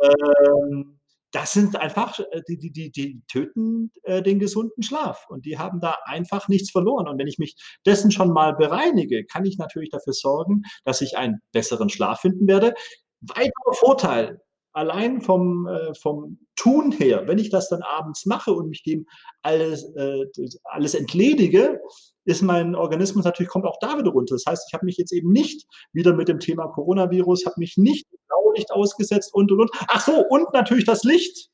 Ähm, 0.02 0.99
das 1.32 1.54
sind 1.54 1.76
einfach, 1.76 2.20
äh, 2.20 2.42
die, 2.48 2.58
die, 2.58 2.72
die, 2.72 2.92
die 2.92 3.22
töten 3.28 3.92
äh, 4.04 4.22
den 4.22 4.40
gesunden 4.40 4.84
Schlaf 4.84 5.26
und 5.30 5.46
die 5.46 5.58
haben 5.58 5.80
da 5.80 5.98
einfach 6.06 6.48
nichts 6.48 6.72
verloren. 6.72 7.08
Und 7.08 7.18
wenn 7.20 7.28
ich 7.28 7.40
mich 7.40 7.56
dessen 7.86 8.12
schon 8.12 8.34
mal 8.34 8.56
bereinige, 8.56 9.26
kann 9.26 9.46
ich 9.46 9.58
natürlich 9.58 9.90
dafür 9.90 10.14
sorgen, 10.14 10.64
dass 10.86 11.02
ich 11.02 11.18
einen 11.18 11.40
besseren 11.52 11.90
Schlaf 11.90 12.22
finden 12.22 12.48
werde. 12.48 12.74
Weiterer 13.22 13.74
Vorteil, 13.74 14.42
allein 14.74 15.22
vom, 15.22 15.68
äh, 15.68 15.94
vom 15.94 16.40
Tun 16.56 16.92
her, 16.92 17.28
wenn 17.28 17.38
ich 17.38 17.50
das 17.50 17.70
dann 17.70 17.82
abends 17.82 18.26
mache 18.26 18.52
und 18.52 18.70
mich 18.70 18.84
dem 18.84 19.06
alles, 19.42 19.84
äh, 19.96 20.26
alles 20.64 20.94
entledige, 20.94 21.80
ist 22.26 22.42
mein 22.42 22.76
Organismus 22.76 23.26
natürlich, 23.26 23.50
kommt 23.50 23.66
auch 23.66 23.80
da 23.80 23.98
wieder 23.98 24.12
runter. 24.12 24.36
Das 24.36 24.46
heißt, 24.48 24.66
ich 24.68 24.74
habe 24.74 24.86
mich 24.86 24.98
jetzt 24.98 25.14
eben 25.14 25.32
nicht 25.32 25.66
wieder 25.94 26.14
mit 26.14 26.28
dem 26.28 26.40
Thema 26.40 26.68
Coronavirus, 26.68 27.46
habe 27.46 27.56
mich 27.58 27.78
nicht 27.78 28.08
Blaulicht 28.50 28.72
ausgesetzt 28.72 29.34
und 29.34 29.52
und 29.52 29.62
und. 29.62 29.72
Ach 29.88 30.02
so, 30.02 30.26
und 30.30 30.54
natürlich 30.54 30.86
das 30.86 31.04
Licht. 31.04 31.50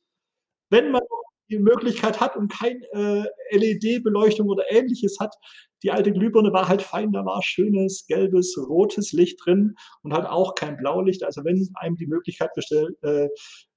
Wenn 0.69 0.91
man 0.91 1.01
die 1.49 1.59
Möglichkeit 1.59 2.19
hat 2.19 2.35
und 2.35 2.51
kein 2.51 2.81
äh, 2.93 3.23
LED-Beleuchtung 3.51 4.49
oder 4.49 4.63
ähnliches 4.71 5.17
hat, 5.19 5.35
die 5.83 5.91
alte 5.91 6.11
Glühbirne 6.11 6.51
war 6.51 6.67
halt 6.67 6.81
fein, 6.81 7.11
da 7.11 7.23
war 7.23 7.43
schönes, 7.43 8.07
gelbes, 8.07 8.57
rotes 8.57 9.11
Licht 9.11 9.39
drin 9.45 9.75
und 10.01 10.13
halt 10.13 10.25
auch 10.25 10.55
kein 10.55 10.75
Blaulicht. 10.77 11.23
Also 11.23 11.43
wenn 11.43 11.69
einem 11.75 11.97
die 11.97 12.07
Möglichkeit 12.07 12.49
bestellt, 12.55 12.95
äh, 13.03 13.29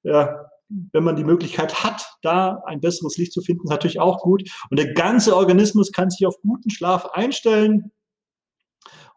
ja, 0.02 0.46
wenn 0.68 1.04
man 1.04 1.16
die 1.16 1.24
Möglichkeit 1.24 1.82
hat, 1.84 2.06
da 2.22 2.62
ein 2.64 2.80
besseres 2.80 3.18
Licht 3.18 3.32
zu 3.32 3.42
finden, 3.42 3.64
ist 3.64 3.70
natürlich 3.70 4.00
auch 4.00 4.22
gut. 4.22 4.48
Und 4.70 4.78
der 4.78 4.94
ganze 4.94 5.36
Organismus 5.36 5.92
kann 5.92 6.08
sich 6.08 6.26
auf 6.26 6.40
guten 6.40 6.70
Schlaf 6.70 7.06
einstellen. 7.12 7.92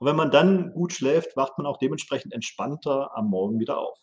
Und 0.02 0.08
wenn 0.08 0.16
man 0.16 0.32
dann 0.32 0.74
gut 0.74 0.94
schläft, 0.94 1.38
wacht 1.38 1.60
man 1.60 1.68
auch 1.68 1.78
dementsprechend 1.78 2.34
entspannter 2.34 3.16
am 3.16 3.30
Morgen 3.30 3.60
wieder 3.60 3.78
auf. 3.78 4.00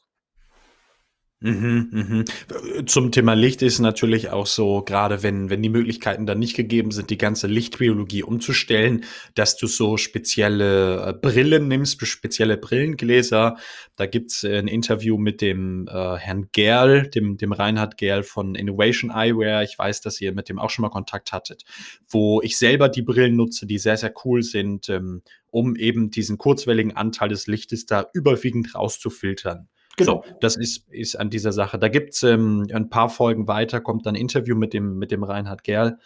Mhm, 1.40 1.88
mhm. 1.92 2.87
Zum 2.87 3.12
Thema 3.12 3.35
Licht 3.35 3.62
ist 3.62 3.79
natürlich 3.79 4.31
auch 4.31 4.46
so, 4.46 4.83
gerade 4.83 5.22
wenn, 5.22 5.51
wenn 5.51 5.62
die 5.62 5.68
Möglichkeiten 5.68 6.27
dann 6.27 6.40
nicht 6.40 6.57
gegeben 6.57 6.90
sind, 6.90 7.11
die 7.11 7.18
ganze 7.18 7.46
Lichtbiologie 7.46 8.24
umzustellen, 8.24 9.05
dass 9.37 9.57
du 9.57 9.68
so 9.68 9.96
spezielle 9.98 11.07
äh, 11.07 11.12
Brillen 11.12 11.68
nimmst, 11.68 12.05
spezielle 12.05 12.57
Brillengläser. 12.57 13.57
Da 13.94 14.07
gibt's 14.07 14.42
äh, 14.42 14.59
ein 14.59 14.66
Interview 14.66 15.16
mit 15.16 15.40
dem 15.40 15.87
äh, 15.87 16.16
Herrn 16.16 16.48
Gerl, 16.51 17.09
dem, 17.09 17.37
dem 17.37 17.53
Reinhard 17.53 17.96
Gerl 17.98 18.24
von 18.24 18.57
Innovation 18.57 19.12
Eyewear. 19.12 19.62
Ich 19.62 19.79
weiß, 19.79 20.01
dass 20.01 20.20
ihr 20.20 20.33
mit 20.33 20.48
dem 20.48 20.59
auch 20.59 20.70
schon 20.70 20.83
mal 20.83 20.88
Kontakt 20.88 21.31
hattet, 21.31 21.62
wo 22.09 22.42
ich 22.42 22.59
selber 22.59 22.88
die 22.88 23.03
Brillen 23.03 23.37
nutze, 23.37 23.64
die 23.64 23.79
sehr, 23.79 23.96
sehr 23.96 24.12
cool 24.24 24.42
sind, 24.42 24.88
ähm, 24.88 25.22
um 25.51 25.77
eben 25.77 26.11
diesen 26.11 26.37
kurzwelligen 26.37 26.96
Anteil 26.96 27.29
des 27.29 27.46
Lichtes 27.46 27.87
da 27.87 28.07
überwiegend 28.12 28.74
rauszufiltern. 28.74 29.68
Genau. 29.99 30.25
So, 30.27 30.35
das 30.41 30.57
ist, 30.57 30.89
ist 30.91 31.17
an 31.17 31.29
dieser 31.29 31.53
Sache. 31.53 31.79
Da 31.79 31.89
gibt 31.89 32.15
es 32.15 32.23
ähm, 32.23 32.67
ein 32.73 32.89
paar 32.89 33.11
Folgen 33.11 33.49
weiter, 33.49 33.81
kommt 33.81 34.07
dann 34.07 34.15
ein 34.15 34.21
Interview 34.21 34.57
mit 34.57 34.73
dem, 34.73 34.99
mit 34.99 35.11
dem 35.11 35.25
Reinhard 35.25 35.65
Gerl, 35.65 35.99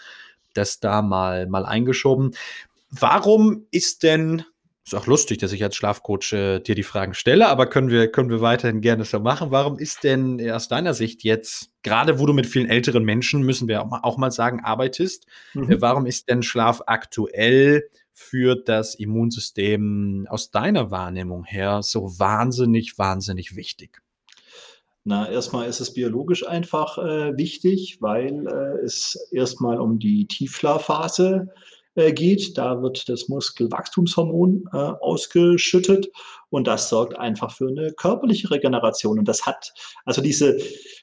das 0.55 0.81
da 0.81 1.03
mal, 1.03 1.47
mal 1.47 1.65
eingeschoben. 1.65 2.35
Warum 2.91 3.67
ist 3.71 4.03
denn, 4.03 4.45
ist 4.85 4.95
auch 4.95 5.07
lustig, 5.07 5.39
dass 5.39 5.53
ich 5.53 5.63
als 5.63 5.77
Schlafcoach 5.77 6.33
äh, 6.33 6.59
dir 6.61 6.75
die 6.75 6.83
Fragen 6.83 7.15
stelle, 7.15 7.49
aber 7.49 7.67
können 7.67 7.91
wir, 7.91 8.11
können 8.11 8.31
wir 8.31 8.41
weiterhin 8.41 8.81
gerne 8.81 9.05
so 9.05 9.21
machen. 9.21 9.51
Warum 9.51 9.79
ist 9.79 10.05
denn 10.05 10.51
aus 10.51 10.69
deiner 10.69 10.95
Sicht 10.95 11.23
jetzt, 11.23 11.71
gerade 11.83 12.19
wo 12.19 12.27
du 12.27 12.33
mit 12.33 12.47
vielen 12.47 12.69
älteren 12.69 13.05
Menschen, 13.05 13.43
müssen 13.43 13.69
wir 13.69 13.83
auch 13.83 13.91
mal, 13.91 14.01
auch 14.03 14.17
mal 14.17 14.31
sagen, 14.31 14.61
arbeitest, 14.65 15.27
mhm. 15.55 15.71
äh, 15.71 15.81
warum 15.81 16.07
ist 16.07 16.29
denn 16.29 16.43
Schlaf 16.43 16.83
aktuell 16.87 17.89
für 18.23 18.57
das 18.57 18.95
Immunsystem 18.95 20.27
aus 20.31 20.51
deiner 20.51 20.91
Wahrnehmung 20.91 21.45
her 21.45 21.83
so 21.83 22.19
wahnsinnig, 22.19 22.99
wahnsinnig 22.99 23.57
wichtig? 23.57 24.01
Na, 25.05 25.29
erstmal 25.29 25.69
ist 25.69 25.81
es 25.81 25.93
biologisch 25.93 26.47
einfach 26.47 26.97
äh, 26.99 27.37
wichtig, 27.37 27.99
weil 28.01 28.47
äh, 28.47 28.85
es 28.85 29.17
erstmal 29.33 29.81
um 29.81 29.99
die 29.99 30.27
Tiefschlafphase 30.27 31.49
äh, 31.97 32.13
geht. 32.13 32.57
Da 32.57 32.81
wird 32.83 33.09
das 33.09 33.29
Muskelwachstumshormon 33.29 34.69
äh, 34.73 34.77
ausgeschüttet 34.77 36.09
Und 36.53 36.67
das 36.67 36.91
sorgt 36.91 37.19
einfach 37.19 37.51
für 37.51 37.69
eine 37.69 37.93
körperliche 37.93 38.51
Regeneration. 38.51 39.19
Und 39.19 39.27
das 39.27 39.47
hat, 39.47 39.73
also 40.05 40.21
diese, 40.21 40.59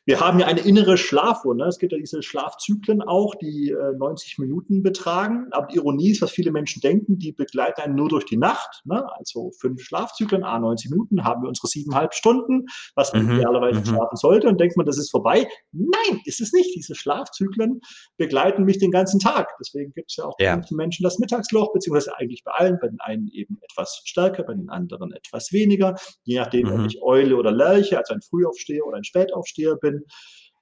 wir 0.05 0.19
haben 0.19 0.39
ja 0.39 0.45
eine 0.45 0.59
innere 0.59 0.95
Schlafuhr. 0.95 1.55
Ne? 1.55 1.65
Es 1.65 1.79
gibt 1.79 1.91
ja 1.91 1.97
diese 1.97 2.21
Schlafzyklen 2.21 3.01
auch, 3.01 3.33
die 3.33 3.71
äh, 3.71 3.97
90 3.97 4.37
Minuten 4.37 4.83
betragen. 4.83 5.47
Aber 5.49 5.65
die 5.65 5.77
Ironie 5.77 6.11
ist, 6.11 6.21
was 6.21 6.29
viele 6.29 6.51
Menschen 6.51 6.81
denken, 6.81 7.17
die 7.17 7.31
begleiten 7.31 7.81
einen 7.81 7.95
nur 7.95 8.09
durch 8.09 8.25
die 8.25 8.37
Nacht. 8.37 8.83
Ne? 8.85 9.03
Also 9.17 9.49
fünf 9.59 9.81
Schlafzyklen, 9.81 10.43
a 10.43 10.59
90 10.59 10.91
Minuten, 10.91 11.23
haben 11.23 11.41
wir 11.41 11.49
unsere 11.49 11.67
siebeneinhalb 11.67 12.13
Stunden, 12.13 12.67
was 12.93 13.11
man 13.13 13.25
mhm. 13.25 13.37
idealerweise 13.37 13.79
mhm. 13.79 13.85
schlafen 13.85 14.17
sollte. 14.17 14.47
Und 14.49 14.59
denkt 14.59 14.77
man, 14.77 14.85
das 14.85 14.99
ist 14.99 15.09
vorbei. 15.09 15.47
Nein, 15.71 16.21
ist 16.25 16.41
es 16.41 16.53
nicht. 16.53 16.75
Diese 16.75 16.93
Schlafzyklen 16.93 17.81
begleiten 18.17 18.65
mich 18.65 18.77
den 18.77 18.91
ganzen 18.91 19.19
Tag. 19.19 19.49
Deswegen 19.59 19.93
gibt 19.93 20.11
es 20.11 20.17
ja 20.17 20.25
auch 20.25 20.35
ja. 20.39 20.55
manchen 20.55 20.77
Menschen 20.77 21.01
das 21.01 21.17
Mittagsloch, 21.17 21.73
beziehungsweise 21.73 22.15
eigentlich 22.17 22.43
bei 22.43 22.51
allen, 22.51 22.77
bei 22.79 22.87
den 22.87 22.99
einen 22.99 23.29
eben 23.29 23.57
etwas 23.63 24.03
stärker, 24.05 24.43
bei 24.43 24.53
den 24.53 24.69
anderen 24.69 25.11
etwas 25.11 25.38
etwas 25.39 25.51
weniger, 25.51 25.95
je 26.23 26.39
nachdem, 26.39 26.67
mhm. 26.67 26.73
ob 26.73 26.85
ich 26.87 27.01
Eule 27.01 27.35
oder 27.35 27.51
Lerche, 27.51 27.97
also 27.97 28.13
ein 28.13 28.21
Frühaufsteher 28.21 28.85
oder 28.85 28.97
ein 28.97 29.03
Spätaufsteher 29.03 29.75
bin. 29.75 30.03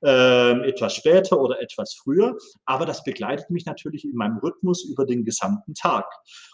Ähm, 0.04 0.62
etwas 0.62 0.94
später 0.94 1.42
oder 1.42 1.60
etwas 1.60 1.96
früher, 2.04 2.38
aber 2.66 2.86
das 2.86 3.04
begleitet 3.04 3.50
mich 3.50 3.66
natürlich 3.66 4.06
in 4.06 4.14
meinem 4.14 4.38
Rhythmus 4.38 4.86
über 4.86 5.08
den 5.08 5.26
gesamten 5.26 5.74
Tag. 5.74 6.06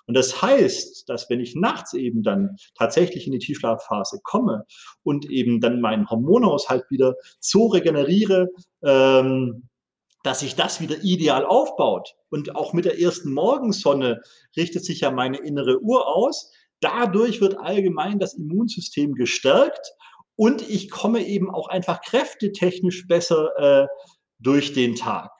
Und 0.08 0.16
das 0.16 0.42
heißt, 0.42 1.10
dass 1.10 1.30
wenn 1.30 1.42
ich 1.42 1.54
nachts 1.54 1.94
eben 1.94 2.24
dann 2.24 2.56
tatsächlich 2.78 3.26
in 3.26 3.34
die 3.34 3.40
Tiefschlafphase 3.40 4.22
komme 4.24 4.64
und 5.04 5.30
eben 5.30 5.60
dann 5.60 5.82
meinen 5.82 6.10
Hormonhaushalt 6.10 6.86
wieder 6.90 7.16
so 7.42 7.68
regeneriere, 7.68 8.48
ähm, 8.82 9.68
dass 10.24 10.40
sich 10.40 10.56
das 10.56 10.80
wieder 10.80 11.04
ideal 11.04 11.46
aufbaut. 11.46 12.16
Und 12.30 12.56
auch 12.56 12.72
mit 12.72 12.86
der 12.86 13.00
ersten 13.00 13.34
Morgensonne 13.34 14.22
richtet 14.56 14.86
sich 14.86 15.02
ja 15.02 15.12
meine 15.12 15.38
innere 15.38 15.82
Uhr 15.82 16.08
aus, 16.08 16.50
Dadurch 16.84 17.40
wird 17.40 17.58
allgemein 17.58 18.20
das 18.20 18.34
Immunsystem 18.34 19.14
gestärkt 19.14 19.94
und 20.36 20.68
ich 20.70 20.90
komme 20.90 21.26
eben 21.26 21.50
auch 21.50 21.70
einfach 21.70 22.02
kräftetechnisch 22.02 23.08
besser 23.08 23.50
äh, 23.58 23.88
durch 24.40 24.74
den 24.74 24.96
Tag. 24.96 25.32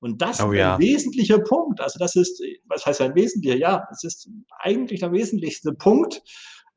Und 0.00 0.20
das 0.20 0.40
oh, 0.40 0.52
ist 0.52 0.60
ein 0.60 0.78
wesentlicher 0.78 1.38
Punkt. 1.38 1.80
Also 1.80 1.98
das 1.98 2.16
ist, 2.16 2.42
was 2.66 2.84
heißt 2.84 3.00
ein 3.00 3.14
wesentlicher? 3.14 3.56
Ja, 3.56 3.86
es 3.90 4.04
ist 4.04 4.28
eigentlich 4.58 5.00
der 5.00 5.12
wesentlichste 5.12 5.72
Punkt 5.72 6.22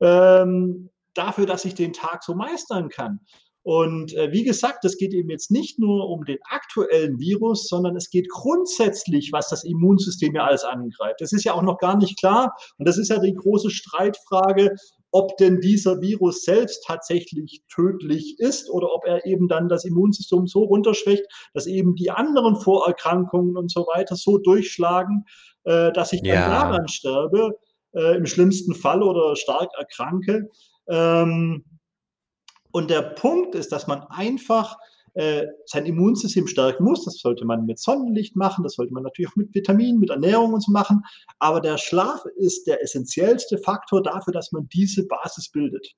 ähm, 0.00 0.90
dafür, 1.14 1.46
dass 1.46 1.64
ich 1.64 1.74
den 1.74 1.92
Tag 1.92 2.22
so 2.22 2.34
meistern 2.34 2.88
kann. 2.88 3.20
Und 3.64 4.12
äh, 4.12 4.30
wie 4.30 4.44
gesagt, 4.44 4.84
es 4.84 4.98
geht 4.98 5.14
eben 5.14 5.30
jetzt 5.30 5.50
nicht 5.50 5.78
nur 5.78 6.10
um 6.10 6.24
den 6.26 6.36
aktuellen 6.50 7.18
Virus, 7.18 7.66
sondern 7.66 7.96
es 7.96 8.10
geht 8.10 8.28
grundsätzlich, 8.28 9.30
was 9.32 9.48
das 9.48 9.64
Immunsystem 9.64 10.34
ja 10.34 10.44
alles 10.44 10.64
angreift. 10.64 11.20
Das 11.20 11.32
ist 11.32 11.44
ja 11.44 11.54
auch 11.54 11.62
noch 11.62 11.78
gar 11.78 11.96
nicht 11.96 12.18
klar. 12.18 12.54
Und 12.76 12.86
das 12.86 12.98
ist 12.98 13.08
ja 13.08 13.18
die 13.18 13.32
große 13.32 13.70
Streitfrage, 13.70 14.74
ob 15.12 15.36
denn 15.38 15.60
dieser 15.60 16.02
Virus 16.02 16.42
selbst 16.42 16.84
tatsächlich 16.86 17.62
tödlich 17.72 18.38
ist 18.38 18.68
oder 18.68 18.92
ob 18.92 19.06
er 19.06 19.24
eben 19.24 19.48
dann 19.48 19.70
das 19.70 19.86
Immunsystem 19.86 20.46
so 20.46 20.64
runterschwächt, 20.64 21.24
dass 21.54 21.66
eben 21.66 21.94
die 21.94 22.10
anderen 22.10 22.56
Vorerkrankungen 22.56 23.56
und 23.56 23.70
so 23.70 23.86
weiter 23.94 24.16
so 24.16 24.36
durchschlagen, 24.36 25.24
äh, 25.62 25.90
dass 25.92 26.12
ich 26.12 26.20
ja. 26.22 26.34
dann 26.34 26.50
daran 26.50 26.88
sterbe, 26.88 27.52
äh, 27.94 28.16
im 28.16 28.26
schlimmsten 28.26 28.74
Fall 28.74 29.02
oder 29.02 29.36
stark 29.36 29.70
erkranke. 29.78 30.50
Ähm, 30.86 31.64
und 32.74 32.90
der 32.90 33.02
Punkt 33.02 33.54
ist, 33.54 33.70
dass 33.70 33.86
man 33.86 34.02
einfach 34.08 34.76
äh, 35.14 35.46
sein 35.64 35.86
Immunsystem 35.86 36.48
stärken 36.48 36.82
muss. 36.82 37.04
Das 37.04 37.18
sollte 37.18 37.44
man 37.44 37.66
mit 37.66 37.78
Sonnenlicht 37.78 38.34
machen, 38.34 38.64
das 38.64 38.74
sollte 38.74 38.92
man 38.92 39.04
natürlich 39.04 39.30
auch 39.30 39.36
mit 39.36 39.54
Vitaminen, 39.54 40.00
mit 40.00 40.10
Ernährung 40.10 40.54
und 40.54 40.60
so 40.60 40.72
machen. 40.72 41.04
Aber 41.38 41.60
der 41.60 41.78
Schlaf 41.78 42.24
ist 42.34 42.66
der 42.66 42.82
essentiellste 42.82 43.58
Faktor 43.58 44.02
dafür, 44.02 44.32
dass 44.32 44.50
man 44.50 44.68
diese 44.72 45.06
Basis 45.06 45.48
bildet. 45.50 45.94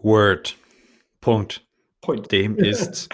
Word. 0.00 0.56
Punkt. 1.20 1.62
Point. 2.00 2.32
Dem 2.32 2.56
ist 2.58 3.10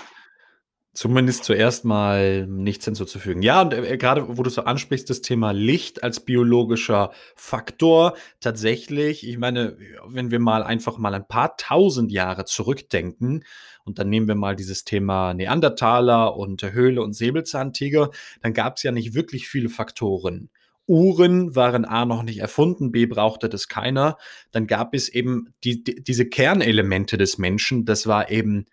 zumindest 0.97 1.45
zuerst 1.45 1.85
mal 1.85 2.47
nichts 2.47 2.87
hinzuzufügen. 2.87 3.43
Ja, 3.43 3.61
und 3.61 3.75
äh, 3.75 3.99
gerade 3.99 4.37
wo 4.39 4.43
du 4.43 4.51
so 4.51 4.63
ansprichst, 4.63 5.09
das 5.11 5.21
Thema 5.21 5.53
Licht 5.53 6.03
als 6.03 6.21
biologischer 6.21 7.13
Faktor, 7.37 8.17
tatsächlich, 8.41 9.29
ich 9.29 9.39
meine, 9.39 9.77
wenn 10.07 10.31
wir 10.31 10.41
mal 10.41 10.63
einfach 10.63 10.97
mal 10.97 11.15
ein 11.15 11.29
paar 11.29 11.57
tausend 11.59 12.11
Jahre 12.11 12.47
zurückdenken 12.47 13.45
und 13.85 13.99
dann 13.99 14.09
nehmen 14.09 14.27
wir 14.27 14.35
mal 14.35 14.57
dieses 14.57 14.85
Thema 14.85 15.35
Neandertaler 15.35 16.35
und 16.35 16.63
Höhle 16.63 17.03
und 17.03 17.13
Säbelzahntiger, 17.13 18.11
dann 18.41 18.55
gab 18.55 18.77
es 18.77 18.83
ja 18.83 18.91
nicht 18.91 19.15
wirklich 19.15 19.49
viele 19.49 19.69
Faktoren. 19.69 20.49
Uhren 20.87 21.55
waren 21.57 21.85
A 21.85 22.07
noch 22.07 22.23
nicht 22.23 22.39
erfunden, 22.39 22.93
B 22.93 23.07
brauchte 23.07 23.49
das 23.49 23.69
keiner. 23.69 24.17
Dann 24.53 24.67
gab 24.67 24.95
es 24.95 25.09
eben 25.09 25.49
die, 25.65 25.83
die, 25.83 26.03
diese 26.03 26.27
Kernelemente 26.27 27.19
des 27.19 27.39
Menschen, 27.39 27.85
das 27.85 28.07
war 28.07 28.31
eben 28.31 28.67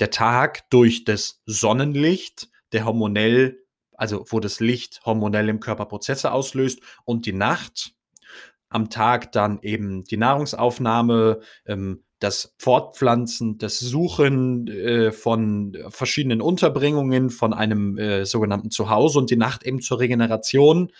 der 0.00 0.10
Tag 0.10 0.68
durch 0.70 1.04
das 1.04 1.42
Sonnenlicht, 1.46 2.48
der 2.72 2.84
hormonell, 2.84 3.64
also 3.92 4.24
wo 4.28 4.40
das 4.40 4.60
Licht 4.60 5.00
hormonell 5.04 5.48
im 5.48 5.60
Körper 5.60 5.86
Prozesse 5.86 6.32
auslöst 6.32 6.80
und 7.04 7.26
die 7.26 7.32
Nacht, 7.32 7.94
am 8.70 8.88
Tag 8.88 9.32
dann 9.32 9.58
eben 9.62 10.04
die 10.04 10.16
Nahrungsaufnahme, 10.16 11.40
ähm, 11.66 12.04
das 12.20 12.54
Fortpflanzen, 12.58 13.58
das 13.58 13.78
Suchen 13.80 14.68
äh, 14.68 15.10
von 15.10 15.76
verschiedenen 15.88 16.40
Unterbringungen, 16.40 17.30
von 17.30 17.52
einem 17.52 17.98
äh, 17.98 18.24
sogenannten 18.26 18.70
Zuhause 18.70 19.18
und 19.18 19.30
die 19.30 19.36
Nacht 19.36 19.64
eben 19.64 19.80
zur 19.80 20.00
Regeneration 20.00 20.92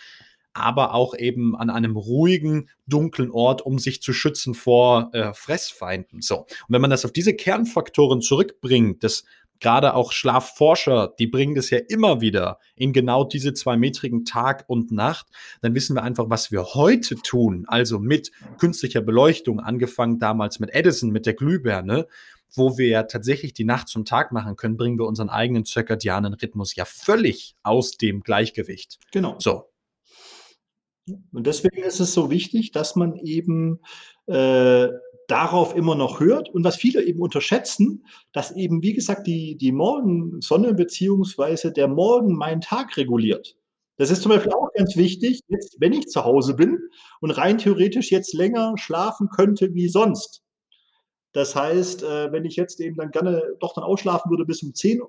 aber 0.53 0.93
auch 0.93 1.15
eben 1.15 1.55
an 1.55 1.69
einem 1.69 1.95
ruhigen, 1.95 2.69
dunklen 2.87 3.31
Ort, 3.31 3.61
um 3.61 3.79
sich 3.79 4.01
zu 4.01 4.13
schützen 4.13 4.53
vor 4.53 5.09
äh, 5.13 5.33
Fressfeinden. 5.33 6.21
So. 6.21 6.39
Und 6.39 6.47
wenn 6.69 6.81
man 6.81 6.89
das 6.89 7.05
auf 7.05 7.13
diese 7.13 7.33
Kernfaktoren 7.33 8.21
zurückbringt, 8.21 9.03
das 9.03 9.23
gerade 9.61 9.93
auch 9.93 10.11
Schlafforscher, 10.11 11.13
die 11.17 11.27
bringen 11.27 11.55
das 11.55 11.69
ja 11.69 11.77
immer 11.87 12.19
wieder 12.19 12.59
in 12.75 12.91
genau 12.91 13.23
diese 13.23 13.53
zwei 13.53 13.77
metrigen 13.77 14.25
Tag 14.25 14.65
und 14.67 14.91
Nacht, 14.91 15.27
dann 15.61 15.73
wissen 15.75 15.95
wir 15.95 16.03
einfach, 16.03 16.29
was 16.29 16.51
wir 16.51 16.73
heute 16.73 17.15
tun, 17.15 17.65
also 17.67 17.99
mit 17.99 18.31
künstlicher 18.57 19.01
Beleuchtung, 19.01 19.59
angefangen 19.59 20.19
damals 20.19 20.59
mit 20.59 20.73
Edison, 20.73 21.11
mit 21.11 21.25
der 21.25 21.35
Glühbirne, 21.35 22.07
wo 22.53 22.77
wir 22.77 22.87
ja 22.87 23.03
tatsächlich 23.03 23.53
die 23.53 23.63
Nacht 23.63 23.87
zum 23.87 24.03
Tag 24.03 24.31
machen 24.31 24.55
können, 24.57 24.75
bringen 24.75 24.99
wir 24.99 25.05
unseren 25.05 25.29
eigenen 25.29 25.63
zirkadianen 25.63 26.33
Rhythmus 26.33 26.75
ja 26.75 26.83
völlig 26.83 27.55
aus 27.63 27.97
dem 27.97 28.21
Gleichgewicht. 28.21 28.99
Genau. 29.11 29.35
So. 29.39 29.70
Und 31.31 31.47
deswegen 31.47 31.83
ist 31.83 31.99
es 31.99 32.13
so 32.13 32.29
wichtig, 32.29 32.71
dass 32.71 32.95
man 32.95 33.15
eben 33.15 33.79
äh, 34.27 34.87
darauf 35.27 35.75
immer 35.75 35.95
noch 35.95 36.19
hört. 36.19 36.49
Und 36.49 36.63
was 36.63 36.75
viele 36.75 37.03
eben 37.03 37.21
unterschätzen, 37.21 38.05
dass 38.33 38.51
eben, 38.51 38.81
wie 38.83 38.93
gesagt, 38.93 39.27
die, 39.27 39.57
die 39.57 39.71
Morgensonne 39.71 40.73
beziehungsweise 40.73 41.71
der 41.71 41.87
Morgen 41.87 42.35
meinen 42.35 42.61
Tag 42.61 42.97
reguliert. 42.97 43.55
Das 43.97 44.09
ist 44.09 44.23
zum 44.23 44.31
Beispiel 44.31 44.53
auch 44.53 44.73
ganz 44.73 44.95
wichtig, 44.95 45.41
jetzt, 45.47 45.77
wenn 45.79 45.93
ich 45.93 46.07
zu 46.07 46.25
Hause 46.25 46.55
bin 46.55 46.79
und 47.19 47.31
rein 47.31 47.57
theoretisch 47.57 48.11
jetzt 48.11 48.33
länger 48.33 48.73
schlafen 48.77 49.29
könnte 49.29 49.73
wie 49.73 49.89
sonst. 49.89 50.43
Das 51.33 51.55
heißt, 51.55 52.03
äh, 52.03 52.31
wenn 52.31 52.45
ich 52.45 52.55
jetzt 52.55 52.81
eben 52.81 52.97
dann 52.97 53.11
gerne 53.11 53.43
doch 53.59 53.73
dann 53.73 53.83
ausschlafen 53.83 54.29
würde 54.31 54.45
bis 54.45 54.63
um 54.63 54.73
10 54.73 54.99
äh, 54.99 55.01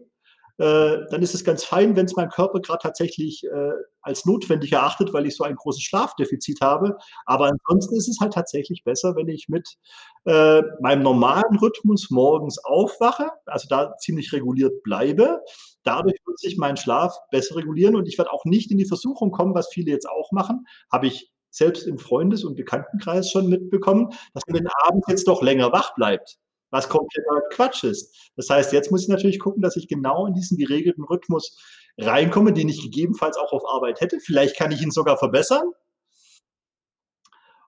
dann 0.59 1.23
ist 1.23 1.35
es 1.35 1.45
ganz 1.45 1.65
fein, 1.65 1.97
wenn 1.97 2.07
es 2.07 2.15
mein 2.15 2.29
Körper 2.29 2.61
gerade 2.61 2.81
tatsächlich 2.83 3.45
äh, 3.45 3.73
als 4.03 4.27
notwendig 4.27 4.73
erachtet, 4.73 5.12
weil 5.12 5.27
ich 5.27 5.37
so 5.37 5.45
ein 5.45 5.57
großes 5.57 5.83
Schlafdefizit 5.83 6.61
habe. 6.61 6.97
Aber 7.25 7.47
ansonsten 7.51 7.97
ist 7.97 8.09
es 8.09 8.19
halt 8.21 8.35
tatsächlich 8.35 8.85
besser, 8.85 9.17
wenn 9.17 9.29
ich 9.29 9.49
mit 9.49 9.77
äh, 10.25 10.62
meinem 10.81 11.03
normalen 11.03 11.57
Rhythmus 11.57 12.11
morgens 12.11 12.59
aufwache, 12.59 13.31
also 13.47 13.67
da 13.69 13.97
ziemlich 13.97 14.33
reguliert 14.33 14.83
bleibe. 14.83 15.41
Dadurch 15.85 16.19
wird 16.27 16.38
sich 16.38 16.59
mein 16.59 16.77
Schlaf 16.77 17.17
besser 17.31 17.57
regulieren 17.57 17.97
und 17.97 18.07
ich 18.07 18.19
werde 18.19 18.33
auch 18.33 18.45
nicht 18.45 18.71
in 18.71 18.79
die 18.79 18.87
Versuchung 18.87 19.31
kommen, 19.31 19.55
was 19.55 19.69
viele 19.73 19.91
jetzt 19.91 20.09
auch 20.09 20.33
machen, 20.33 20.67
habe 20.93 21.07
ich 21.07 21.33
selbst 21.51 21.87
im 21.87 21.99
Freundes- 21.99 22.45
und 22.45 22.57
Bekanntenkreis 22.57 23.31
schon 23.31 23.49
mitbekommen, 23.49 24.11
dass 24.33 24.43
man 24.47 24.57
den 24.57 24.69
Abend 24.85 25.05
jetzt 25.09 25.29
doch 25.29 25.43
länger 25.43 25.73
wach 25.73 25.95
bleibt 25.95 26.38
was 26.73 26.89
kompletter 26.89 27.43
Quatsch 27.51 27.85
ist. 27.85 28.33
Das 28.35 28.49
heißt, 28.49 28.73
jetzt 28.73 28.91
muss 28.91 29.03
ich 29.03 29.09
natürlich 29.09 29.39
gucken, 29.39 29.63
dass 29.63 29.77
ich 29.77 29.87
genau 29.87 30.27
in 30.27 30.35
diesen 30.35 30.57
geregelten 30.57 31.05
Rhythmus 31.05 31.57
reinkomme, 31.99 32.53
den 32.53 32.69
ich 32.69 32.83
gegebenenfalls 32.83 33.37
auch 33.37 33.53
auf 33.53 33.63
Arbeit 33.69 34.01
hätte. 34.01 34.19
Vielleicht 34.19 34.57
kann 34.57 34.73
ich 34.73 34.83
ihn 34.83 34.91
sogar 34.91 35.19
verbessern. 35.19 35.71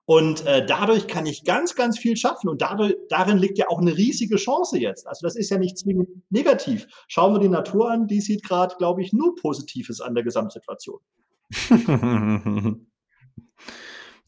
Und 0.07 0.45
äh, 0.45 0.65
dadurch 0.65 1.07
kann 1.07 1.25
ich 1.25 1.45
ganz, 1.45 1.75
ganz 1.75 1.97
viel 1.97 2.17
schaffen. 2.17 2.49
Und 2.49 2.61
dadurch, 2.61 2.95
darin 3.09 3.37
liegt 3.37 3.57
ja 3.57 3.69
auch 3.69 3.79
eine 3.79 3.95
riesige 3.95 4.35
Chance 4.37 4.77
jetzt. 4.79 5.07
Also 5.07 5.25
das 5.25 5.35
ist 5.35 5.49
ja 5.49 5.57
nicht 5.57 5.77
zwingend 5.77 6.09
negativ. 6.29 6.87
Schauen 7.07 7.33
wir 7.33 7.39
die 7.39 7.49
Natur 7.49 7.89
an, 7.89 8.07
die 8.07 8.21
sieht 8.21 8.43
gerade, 8.43 8.75
glaube 8.77 9.01
ich, 9.01 9.13
nur 9.13 9.35
Positives 9.35 10.01
an 10.01 10.15
der 10.15 10.23
Gesamtsituation. 10.23 10.99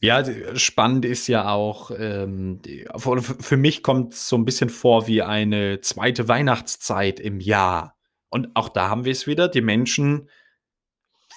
Ja, 0.00 0.22
spannend 0.56 1.04
ist 1.04 1.26
ja 1.26 1.50
auch, 1.50 1.90
ähm, 1.90 2.60
für 3.40 3.56
mich 3.56 3.82
kommt 3.82 4.12
es 4.12 4.28
so 4.28 4.36
ein 4.36 4.44
bisschen 4.44 4.70
vor 4.70 5.08
wie 5.08 5.22
eine 5.22 5.80
zweite 5.80 6.28
Weihnachtszeit 6.28 7.18
im 7.18 7.40
Jahr. 7.40 7.96
Und 8.28 8.50
auch 8.54 8.68
da 8.68 8.88
haben 8.88 9.04
wir 9.04 9.12
es 9.12 9.26
wieder, 9.26 9.48
die 9.48 9.60
Menschen 9.60 10.28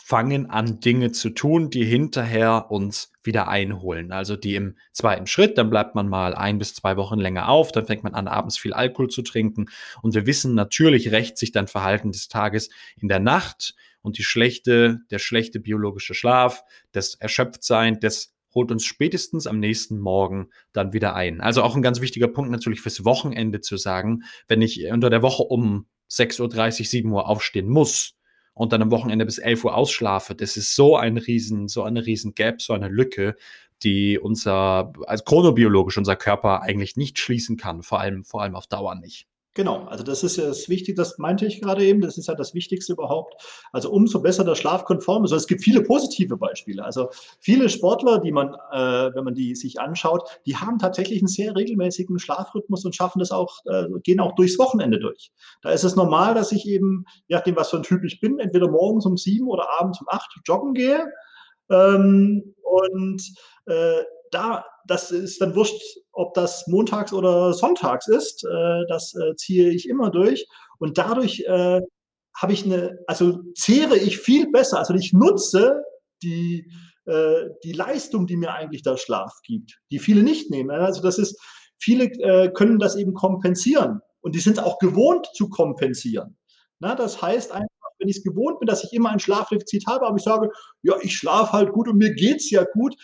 fangen 0.05 0.49
an, 0.49 0.79
Dinge 0.79 1.11
zu 1.11 1.29
tun, 1.31 1.69
die 1.69 1.85
hinterher 1.85 2.69
uns 2.69 3.11
wieder 3.23 3.47
einholen. 3.47 4.11
Also 4.11 4.35
die 4.35 4.55
im 4.55 4.77
zweiten 4.91 5.25
Schritt, 5.25 5.57
dann 5.57 5.69
bleibt 5.69 5.95
man 5.95 6.07
mal 6.07 6.35
ein 6.35 6.57
bis 6.57 6.75
zwei 6.75 6.97
Wochen 6.97 7.17
länger 7.17 7.49
auf, 7.49 7.71
dann 7.71 7.87
fängt 7.87 8.03
man 8.03 8.13
an, 8.13 8.27
abends 8.27 8.57
viel 8.57 8.73
Alkohol 8.73 9.09
zu 9.09 9.21
trinken. 9.21 9.69
Und 10.01 10.13
wir 10.13 10.27
wissen 10.27 10.53
natürlich, 10.53 11.11
rächt 11.11 11.37
sich 11.37 11.51
dann 11.51 11.67
Verhalten 11.67 12.11
des 12.11 12.27
Tages 12.27 12.69
in 12.97 13.07
der 13.07 13.19
Nacht 13.19 13.73
und 14.01 14.17
die 14.17 14.23
schlechte, 14.23 14.99
der 15.09 15.19
schlechte 15.19 15.59
biologische 15.59 16.13
Schlaf, 16.13 16.63
das 16.91 17.15
Erschöpftsein, 17.15 17.99
das 17.99 18.33
holt 18.53 18.71
uns 18.71 18.85
spätestens 18.85 19.47
am 19.47 19.59
nächsten 19.59 19.99
Morgen 19.99 20.49
dann 20.73 20.93
wieder 20.93 21.15
ein. 21.15 21.41
Also 21.41 21.63
auch 21.63 21.75
ein 21.75 21.81
ganz 21.81 22.01
wichtiger 22.01 22.27
Punkt 22.27 22.51
natürlich 22.51 22.81
fürs 22.81 23.05
Wochenende 23.05 23.61
zu 23.61 23.77
sagen, 23.77 24.23
wenn 24.47 24.61
ich 24.61 24.85
unter 24.91 25.09
der 25.09 25.21
Woche 25.21 25.43
um 25.43 25.87
6.30 26.09 26.41
Uhr, 26.81 26.85
7 26.85 27.11
Uhr 27.11 27.29
aufstehen 27.29 27.69
muss, 27.69 28.15
und 28.53 28.73
dann 28.73 28.81
am 28.81 28.91
Wochenende 28.91 29.25
bis 29.25 29.37
11 29.37 29.65
Uhr 29.65 29.75
ausschlafe, 29.75 30.35
das 30.35 30.57
ist 30.57 30.75
so 30.75 30.97
ein 30.97 31.17
riesen, 31.17 31.67
so 31.67 31.83
eine 31.83 32.05
riesen 32.05 32.35
Gap, 32.35 32.61
so 32.61 32.73
eine 32.73 32.89
Lücke, 32.89 33.35
die 33.83 34.19
unser, 34.19 34.93
also 35.07 35.23
chronobiologisch 35.23 35.97
unser 35.97 36.15
Körper 36.15 36.61
eigentlich 36.61 36.97
nicht 36.97 37.17
schließen 37.17 37.57
kann, 37.57 37.81
vor 37.81 37.99
allem, 37.99 38.23
vor 38.23 38.41
allem 38.41 38.55
auf 38.55 38.67
Dauer 38.67 38.95
nicht. 38.95 39.27
Genau, 39.53 39.83
also 39.87 40.05
das 40.05 40.23
ist 40.23 40.37
ja 40.37 40.45
das 40.45 40.69
Wichtige, 40.69 40.95
das 40.95 41.17
meinte 41.17 41.45
ich 41.45 41.59
gerade 41.59 41.83
eben, 41.83 41.99
das 41.99 42.17
ist 42.17 42.27
ja 42.29 42.35
das 42.35 42.53
Wichtigste 42.53 42.93
überhaupt. 42.93 43.35
Also 43.73 43.91
umso 43.91 44.21
besser 44.21 44.45
der 44.45 44.55
Schlaf 44.55 44.85
konform 44.85 45.25
ist. 45.25 45.33
Also 45.33 45.43
es 45.43 45.47
gibt 45.47 45.61
viele 45.61 45.83
positive 45.83 46.37
Beispiele. 46.37 46.85
Also 46.85 47.09
viele 47.41 47.67
Sportler, 47.67 48.19
die 48.19 48.31
man, 48.31 48.53
äh, 48.71 49.13
wenn 49.13 49.25
man 49.25 49.35
die 49.35 49.53
sich 49.55 49.77
anschaut, 49.77 50.23
die 50.45 50.55
haben 50.55 50.79
tatsächlich 50.79 51.19
einen 51.19 51.27
sehr 51.27 51.53
regelmäßigen 51.53 52.17
Schlafrhythmus 52.17 52.85
und 52.85 52.95
schaffen 52.95 53.19
das 53.19 53.31
auch, 53.31 53.59
äh, 53.65 53.87
gehen 54.03 54.21
auch 54.21 54.35
durchs 54.35 54.57
Wochenende 54.57 54.99
durch. 54.99 55.31
Da 55.61 55.71
ist 55.71 55.83
es 55.83 55.97
normal, 55.97 56.33
dass 56.33 56.53
ich 56.53 56.65
eben, 56.65 57.03
je 57.27 57.35
nachdem, 57.35 57.57
was 57.57 57.71
für 57.71 57.77
ein 57.77 57.83
Typ 57.83 58.05
ich 58.05 58.21
bin, 58.21 58.39
entweder 58.39 58.69
morgens 58.69 59.05
um 59.05 59.17
sieben 59.17 59.49
oder 59.49 59.67
abends 59.81 59.99
um 59.99 60.07
acht 60.09 60.31
joggen 60.45 60.73
gehe. 60.73 61.11
Ähm, 61.69 62.55
und 62.63 63.21
äh, 63.65 64.01
da, 64.31 64.65
das 64.87 65.11
ist 65.11 65.41
dann 65.41 65.55
wurscht, 65.55 65.81
ob 66.13 66.33
das 66.33 66.65
montags 66.67 67.13
oder 67.13 67.53
sonntags 67.53 68.07
ist. 68.07 68.43
Äh, 68.43 68.81
das 68.87 69.13
äh, 69.15 69.35
ziehe 69.35 69.69
ich 69.69 69.87
immer 69.87 70.09
durch. 70.09 70.47
Und 70.79 70.97
dadurch 70.97 71.41
äh, 71.47 71.81
habe 72.35 72.53
ich 72.53 72.65
eine, 72.65 72.97
also 73.07 73.39
zehre 73.55 73.97
ich 73.97 74.17
viel 74.17 74.49
besser. 74.51 74.79
Also 74.79 74.93
ich 74.93 75.13
nutze 75.13 75.83
die, 76.23 76.71
äh, 77.05 77.49
die 77.63 77.73
Leistung, 77.73 78.25
die 78.25 78.37
mir 78.37 78.53
eigentlich 78.53 78.83
der 78.83 78.97
Schlaf 78.97 79.33
gibt, 79.43 79.79
die 79.91 79.99
viele 79.99 80.23
nicht 80.23 80.49
nehmen. 80.49 80.71
Also 80.71 81.01
das 81.01 81.17
ist, 81.17 81.39
viele 81.77 82.05
äh, 82.05 82.51
können 82.51 82.79
das 82.79 82.95
eben 82.95 83.13
kompensieren. 83.13 83.99
Und 84.21 84.35
die 84.35 84.39
sind 84.39 84.59
auch 84.59 84.79
gewohnt 84.79 85.27
zu 85.33 85.49
kompensieren. 85.49 86.37
Na, 86.79 86.95
das 86.95 87.21
heißt 87.21 87.51
einfach, 87.51 87.67
wenn 87.99 88.07
ich 88.07 88.17
es 88.17 88.23
gewohnt 88.23 88.59
bin, 88.59 88.67
dass 88.67 88.83
ich 88.83 88.93
immer 88.93 89.09
ein 89.09 89.19
Schlafdefizit 89.19 89.85
habe, 89.87 90.07
aber 90.07 90.17
ich 90.17 90.23
sage, 90.23 90.49
ja, 90.81 90.95
ich 91.01 91.15
schlafe 91.15 91.53
halt 91.53 91.71
gut 91.71 91.87
und 91.87 91.97
mir 91.97 92.13
geht's 92.13 92.49
ja 92.49 92.63
gut, 92.63 92.95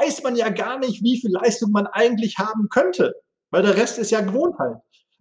weiß 0.00 0.22
man 0.22 0.36
ja 0.36 0.48
gar 0.48 0.78
nicht, 0.78 1.02
wie 1.02 1.20
viel 1.20 1.32
Leistung 1.32 1.70
man 1.70 1.86
eigentlich 1.86 2.38
haben 2.38 2.68
könnte, 2.68 3.14
weil 3.50 3.62
der 3.62 3.76
Rest 3.76 3.98
ist 3.98 4.10
ja 4.10 4.20
Gewohnheit. 4.20 4.76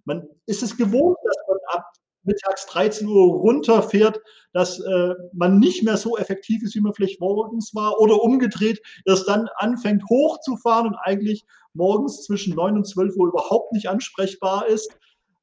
Man 0.06 0.28
ist 0.46 0.64
es 0.64 0.76
gewohnt, 0.76 1.18
dass 1.24 1.38
man 1.48 1.58
ab 1.68 1.86
mittags 2.24 2.66
13 2.68 3.08
Uhr 3.08 3.40
runterfährt, 3.40 4.20
dass 4.54 4.80
äh, 4.80 5.14
man 5.34 5.60
nicht 5.60 5.84
mehr 5.84 5.98
so 5.98 6.18
effektiv 6.18 6.64
ist, 6.64 6.76
wie 6.76 6.82
man 6.82 6.94
vielleicht 6.94 7.20
morgens 7.20 7.74
war 7.74 8.00
oder 8.00 8.22
umgedreht, 8.22 8.82
erst 9.06 9.28
dann 9.28 9.48
anfängt 9.58 10.04
hochzufahren 10.10 10.88
und 10.88 10.96
eigentlich 10.96 11.44
morgens 11.74 12.24
zwischen 12.24 12.56
9 12.56 12.78
und 12.78 12.88
12 12.88 13.16
Uhr 13.18 13.30
überhaupt 13.30 13.74
nicht 13.74 13.88
ansprechbar 13.90 14.68
ist. 14.68 14.90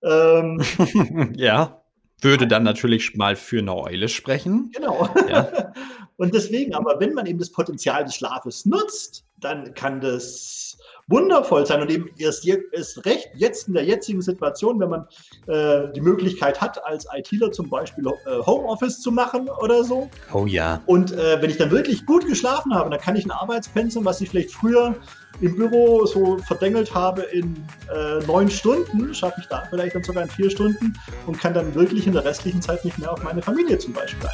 Ähm, 0.02 0.62
ja, 1.36 1.79
würde 2.22 2.46
dann 2.46 2.62
natürlich 2.62 3.16
mal 3.16 3.36
für 3.36 3.58
eine 3.58 3.74
Eule 3.76 4.08
sprechen. 4.08 4.70
Genau. 4.74 5.08
Ja. 5.28 5.72
Und 6.16 6.34
deswegen, 6.34 6.74
aber 6.74 7.00
wenn 7.00 7.14
man 7.14 7.24
eben 7.26 7.38
das 7.38 7.50
Potenzial 7.50 8.04
des 8.04 8.16
Schlafes 8.16 8.66
nutzt, 8.66 9.24
dann 9.38 9.72
kann 9.72 10.00
das 10.02 10.76
wundervoll 11.10 11.66
sein 11.66 11.82
und 11.82 11.90
eben 11.90 12.08
erst, 12.16 12.46
erst 12.46 13.04
recht 13.04 13.30
jetzt 13.34 13.68
in 13.68 13.74
der 13.74 13.84
jetzigen 13.84 14.22
Situation, 14.22 14.80
wenn 14.80 14.88
man 14.88 15.06
äh, 15.46 15.92
die 15.92 16.00
Möglichkeit 16.00 16.60
hat, 16.60 16.82
als 16.84 17.06
ITler 17.12 17.52
zum 17.52 17.68
Beispiel 17.68 18.06
äh, 18.06 18.38
Homeoffice 18.46 19.00
zu 19.00 19.10
machen 19.10 19.48
oder 19.60 19.84
so. 19.84 20.08
Oh 20.32 20.46
ja. 20.46 20.80
Und 20.86 21.12
äh, 21.12 21.42
wenn 21.42 21.50
ich 21.50 21.56
dann 21.56 21.70
wirklich 21.70 22.06
gut 22.06 22.26
geschlafen 22.26 22.74
habe, 22.74 22.90
dann 22.90 23.00
kann 23.00 23.16
ich 23.16 23.24
ein 23.24 23.30
Arbeitspensum, 23.30 24.04
was 24.04 24.20
ich 24.20 24.30
vielleicht 24.30 24.52
früher 24.52 24.94
im 25.40 25.56
Büro 25.56 26.06
so 26.06 26.38
verdengelt 26.38 26.94
habe 26.94 27.22
in 27.22 27.56
äh, 27.92 28.24
neun 28.26 28.50
Stunden, 28.50 29.14
schaffe 29.14 29.40
ich 29.40 29.46
da 29.46 29.64
vielleicht 29.70 29.94
dann 29.94 30.04
sogar 30.04 30.22
in 30.22 30.30
vier 30.30 30.50
Stunden 30.50 30.94
und 31.26 31.38
kann 31.38 31.54
dann 31.54 31.74
wirklich 31.74 32.06
in 32.06 32.12
der 32.12 32.24
restlichen 32.24 32.62
Zeit 32.62 32.84
nicht 32.84 32.98
mehr 32.98 33.12
auf 33.12 33.22
meine 33.22 33.42
Familie 33.42 33.78
zum 33.78 33.92
Beispiel 33.92 34.28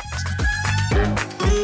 einpassen. 0.94 1.55